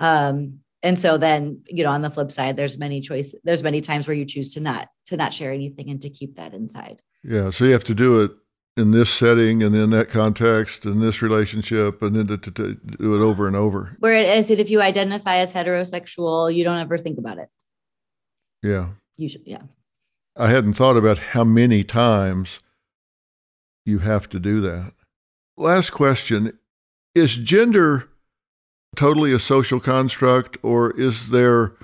[0.00, 3.80] Um, and so then, you know, on the flip side, there's many choice, there's many
[3.80, 7.02] times where you choose to not, to not share anything and to keep that inside.
[7.24, 7.50] Yeah.
[7.50, 8.30] So you have to do it
[8.76, 12.74] in this setting and in that context and this relationship and then to, to, to
[12.74, 13.96] do it over and over.
[13.98, 17.48] Whereas if you identify as heterosexual, you don't ever think about it.
[18.62, 18.90] Yeah.
[19.16, 19.62] You should, yeah.
[20.36, 22.60] I hadn't thought about how many times
[23.84, 24.92] you have to do that.
[25.56, 26.56] Last question
[27.16, 28.08] Is gender
[28.96, 31.74] totally a social construct, or is there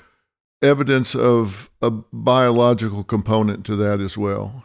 [0.62, 4.64] evidence of a biological component to that as well?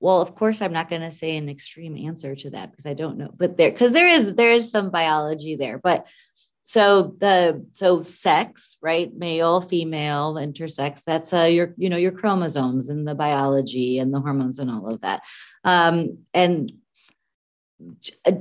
[0.00, 2.94] Well, of course, I'm not going to say an extreme answer to that because I
[2.94, 6.06] don't know, but there, because there is there is some biology there, but
[6.62, 12.88] so the so sex right male female intersex that's uh your you know your chromosomes
[12.88, 15.22] and the biology and the hormones and all of that
[15.64, 16.70] um and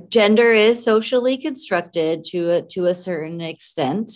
[0.09, 4.11] gender is socially constructed to a, to a certain extent,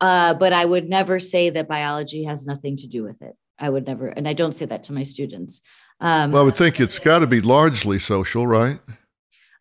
[0.00, 3.34] uh, but I would never say that biology has nothing to do with it.
[3.58, 5.60] I would never, and I don't say that to my students.
[6.00, 8.80] Um, well, I would think it's got to be largely social, right?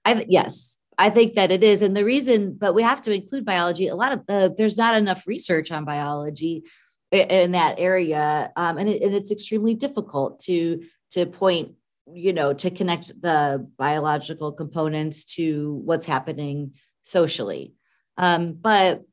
[0.06, 3.46] I yes, I think that it is, and the reason, but we have to include
[3.46, 3.88] biology.
[3.88, 6.64] A lot of the there's not enough research on biology
[7.12, 11.74] in that area, um, and, it, and it's extremely difficult to to point
[12.14, 16.74] you know to connect the biological components to what's happening
[17.04, 17.74] socially.
[18.18, 19.04] Um, but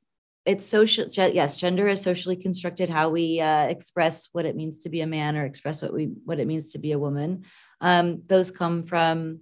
[0.45, 4.89] it's social yes gender is socially constructed how we uh, express what it means to
[4.89, 7.45] be a man or express what we what it means to be a woman.
[7.81, 9.41] Um, those come from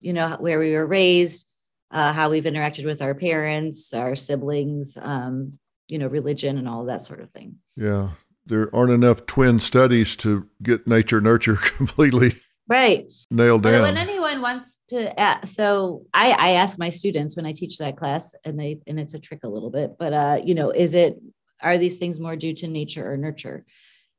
[0.00, 1.46] you know where we were raised
[1.90, 6.84] uh, how we've interacted with our parents our siblings um, you know religion and all
[6.86, 7.56] that sort of thing.
[7.76, 8.10] Yeah.
[8.46, 12.34] There aren't enough twin studies to get nature nurture completely
[12.68, 13.72] right nailed down.
[13.72, 17.78] But when anyone wants to, uh, so I, I ask my students when I teach
[17.78, 20.70] that class, and they and it's a trick a little bit, but uh, you know,
[20.70, 21.18] is it
[21.60, 23.64] are these things more due to nature or nurture?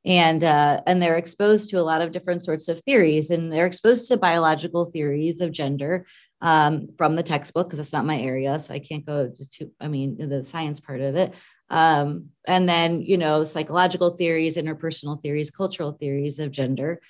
[0.03, 3.65] And uh, and they're exposed to a lot of different sorts of theories, and they're
[3.65, 6.05] exposed to biological theories of gender
[6.41, 9.71] um, from the textbook because it's not my area, so I can't go to.
[9.79, 11.33] I mean, the science part of it,
[11.71, 17.01] um, and then you know, psychological theories, interpersonal theories, cultural theories of gender,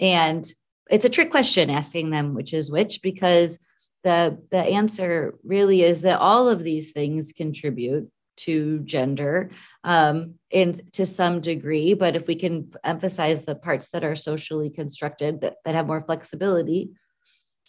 [0.00, 0.50] and
[0.90, 3.58] it's a trick question asking them which is which because
[4.04, 9.50] the the answer really is that all of these things contribute to gender
[9.84, 11.92] um, in to some degree.
[11.92, 16.02] But if we can emphasize the parts that are socially constructed that, that have more
[16.02, 16.90] flexibility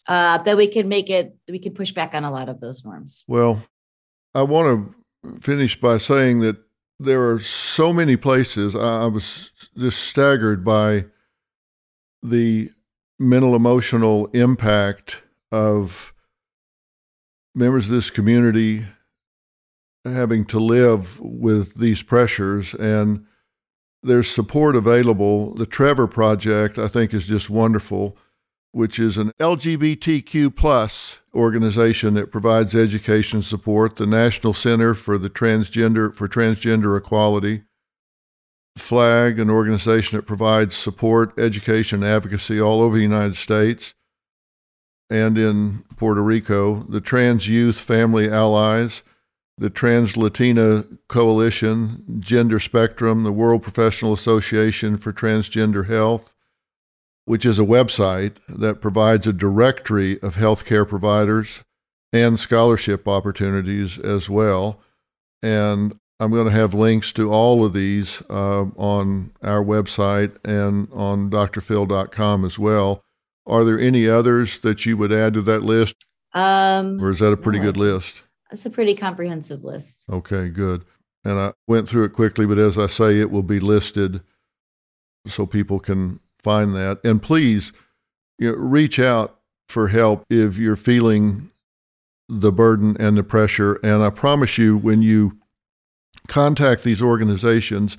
[0.07, 2.83] uh, then we can make it we can push back on a lot of those
[2.83, 3.23] norms.
[3.27, 3.63] Well
[4.35, 6.57] i want to finish by saying that
[6.99, 11.05] there are so many places i, I was just staggered by
[12.21, 12.71] the
[13.23, 15.21] mental emotional impact
[15.51, 16.13] of
[17.55, 18.85] members of this community
[20.05, 23.25] having to live with these pressures and
[24.03, 25.53] there's support available.
[25.55, 28.17] The Trevor Project, I think, is just wonderful,
[28.73, 33.95] which is an LGBTQ plus organization that provides education support.
[33.95, 37.63] The National Center for the Transgender for Transgender Equality,
[38.77, 43.93] Flag, an organization that provides support, education, advocacy all over the United States
[45.13, 49.03] and in Puerto Rico, the Trans Youth Family Allies,
[49.59, 56.33] the Trans Latina Coalition, Gender Spectrum, the World Professional Association for Transgender Health,
[57.25, 61.63] which is a website that provides a directory of healthcare providers
[62.11, 64.79] and scholarship opportunities as well.
[65.43, 70.87] And I'm going to have links to all of these uh, on our website and
[70.93, 73.03] on drphil.com as well.
[73.45, 75.95] Are there any others that you would add to that list?
[76.33, 78.23] Um, or is that a pretty no, good list?
[78.51, 80.05] It's a pretty comprehensive list.
[80.09, 80.85] Okay, good.
[81.25, 84.21] And I went through it quickly, but as I say, it will be listed
[85.27, 86.99] so people can find that.
[87.03, 87.73] And please
[88.39, 91.51] you know, reach out for help if you're feeling
[92.29, 93.73] the burden and the pressure.
[93.83, 95.37] And I promise you, when you
[96.27, 97.97] contact these organizations,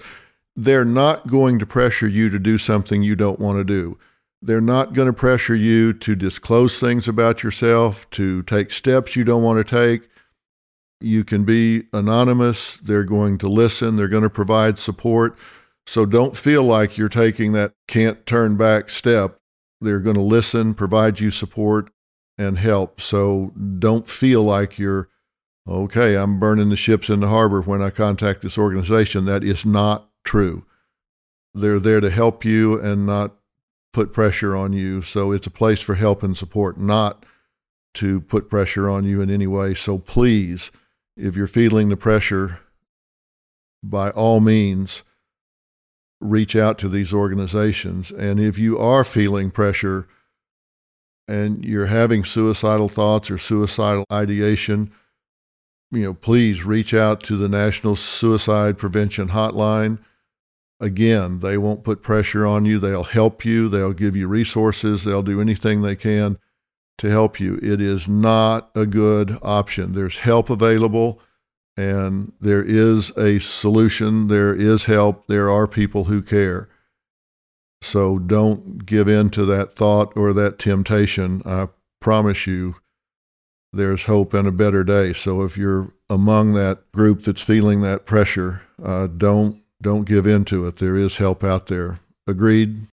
[0.56, 3.98] they're not going to pressure you to do something you don't want to do.
[4.40, 9.24] They're not going to pressure you to disclose things about yourself, to take steps you
[9.24, 10.08] don't want to take.
[11.00, 12.76] You can be anonymous.
[12.76, 13.96] They're going to listen.
[13.96, 15.36] They're going to provide support.
[15.86, 19.38] So don't feel like you're taking that can't turn back step.
[19.80, 21.90] They're going to listen, provide you support,
[22.38, 23.00] and help.
[23.00, 25.08] So don't feel like you're,
[25.68, 29.24] okay, I'm burning the ships in the harbor when I contact this organization.
[29.24, 30.64] That is not true.
[31.54, 33.36] They're there to help you and not
[33.92, 35.02] put pressure on you.
[35.02, 37.24] So it's a place for help and support, not
[37.94, 39.72] to put pressure on you in any way.
[39.74, 40.72] So please,
[41.16, 42.58] if you're feeling the pressure,
[43.82, 45.04] by all means,
[46.20, 48.10] reach out to these organizations.
[48.10, 50.08] And if you are feeling pressure
[51.28, 54.90] and you're having suicidal thoughts or suicidal ideation,
[55.94, 59.98] you know, please reach out to the National Suicide Prevention Hotline.
[60.80, 62.78] Again, they won't put pressure on you.
[62.78, 63.68] They'll help you.
[63.68, 65.04] They'll give you resources.
[65.04, 66.38] They'll do anything they can
[66.98, 67.58] to help you.
[67.62, 69.92] It is not a good option.
[69.92, 71.20] There's help available
[71.76, 76.68] and there is a solution, there is help, there are people who care.
[77.82, 81.42] So don't give in to that thought or that temptation.
[81.44, 81.68] I
[82.00, 82.76] promise you
[83.76, 85.12] there's hope and a better day.
[85.12, 90.44] So if you're among that group that's feeling that pressure, uh, don't don't give in
[90.46, 90.76] to it.
[90.76, 92.00] There is help out there.
[92.26, 92.86] Agreed?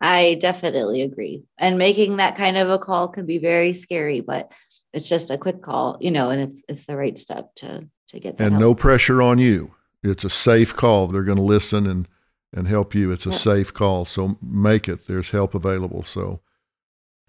[0.00, 1.44] I definitely agree.
[1.58, 4.52] And making that kind of a call can be very scary, but
[4.92, 8.20] it's just a quick call, you know, and it's it's the right step to to
[8.20, 8.60] get and help.
[8.60, 9.74] no pressure on you.
[10.02, 11.06] It's a safe call.
[11.06, 12.08] They're going to listen and
[12.52, 13.10] and help you.
[13.10, 15.06] It's a safe call, so make it.
[15.06, 16.02] There's help available.
[16.02, 16.40] So,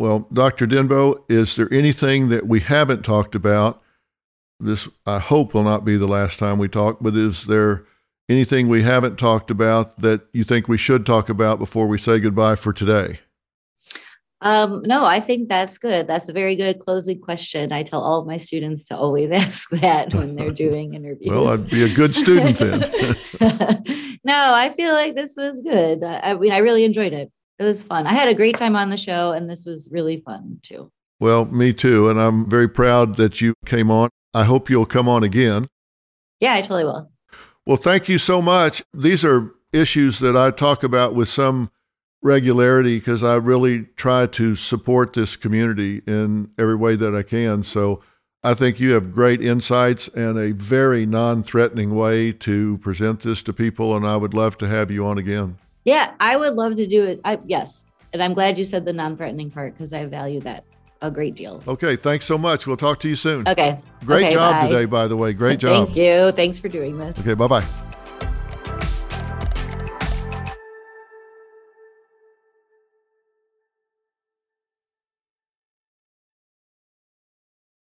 [0.04, 0.68] well, Dr.
[0.68, 3.82] Denbo, is there anything that we haven't talked about?
[4.60, 7.86] This I hope will not be the last time we talk, but is there
[8.28, 12.20] anything we haven't talked about that you think we should talk about before we say
[12.20, 13.22] goodbye for today?
[14.42, 16.06] Um, no, I think that's good.
[16.06, 17.72] That's a very good closing question.
[17.72, 21.32] I tell all of my students to always ask that when they're doing interviews.
[21.32, 22.82] well, I'd be a good student then.
[24.26, 26.04] no, I feel like this was good.
[26.04, 27.32] I, I mean, I really enjoyed it.
[27.60, 28.08] It was fun.
[28.08, 30.92] I had a great time on the show, and this was really fun too.
[31.20, 32.10] Well, me too.
[32.10, 34.10] And I'm very proud that you came on.
[34.34, 35.68] I hope you'll come on again.
[36.40, 37.12] Yeah, I totally will.
[37.66, 38.84] Well, thank you so much.
[38.94, 41.72] These are issues that I talk about with some
[42.22, 47.64] regularity because I really try to support this community in every way that I can.
[47.64, 48.02] So
[48.44, 53.44] I think you have great insights and a very non threatening way to present this
[53.44, 53.96] to people.
[53.96, 55.58] And I would love to have you on again.
[55.86, 57.22] Yeah, I would love to do it.
[57.26, 57.86] I, yes.
[58.14, 60.66] And I'm glad you said the non threatening part because I value that
[61.02, 61.62] a great deal.
[61.68, 61.96] Okay.
[61.96, 62.66] Thanks so much.
[62.66, 63.48] We'll talk to you soon.
[63.48, 63.78] Okay.
[64.06, 64.68] Great okay, job bye.
[64.68, 65.34] today, by the way.
[65.34, 65.88] Great job.
[65.88, 66.32] Thank you.
[66.32, 67.18] Thanks for doing this.
[67.20, 67.34] Okay.
[67.34, 67.93] Bye bye.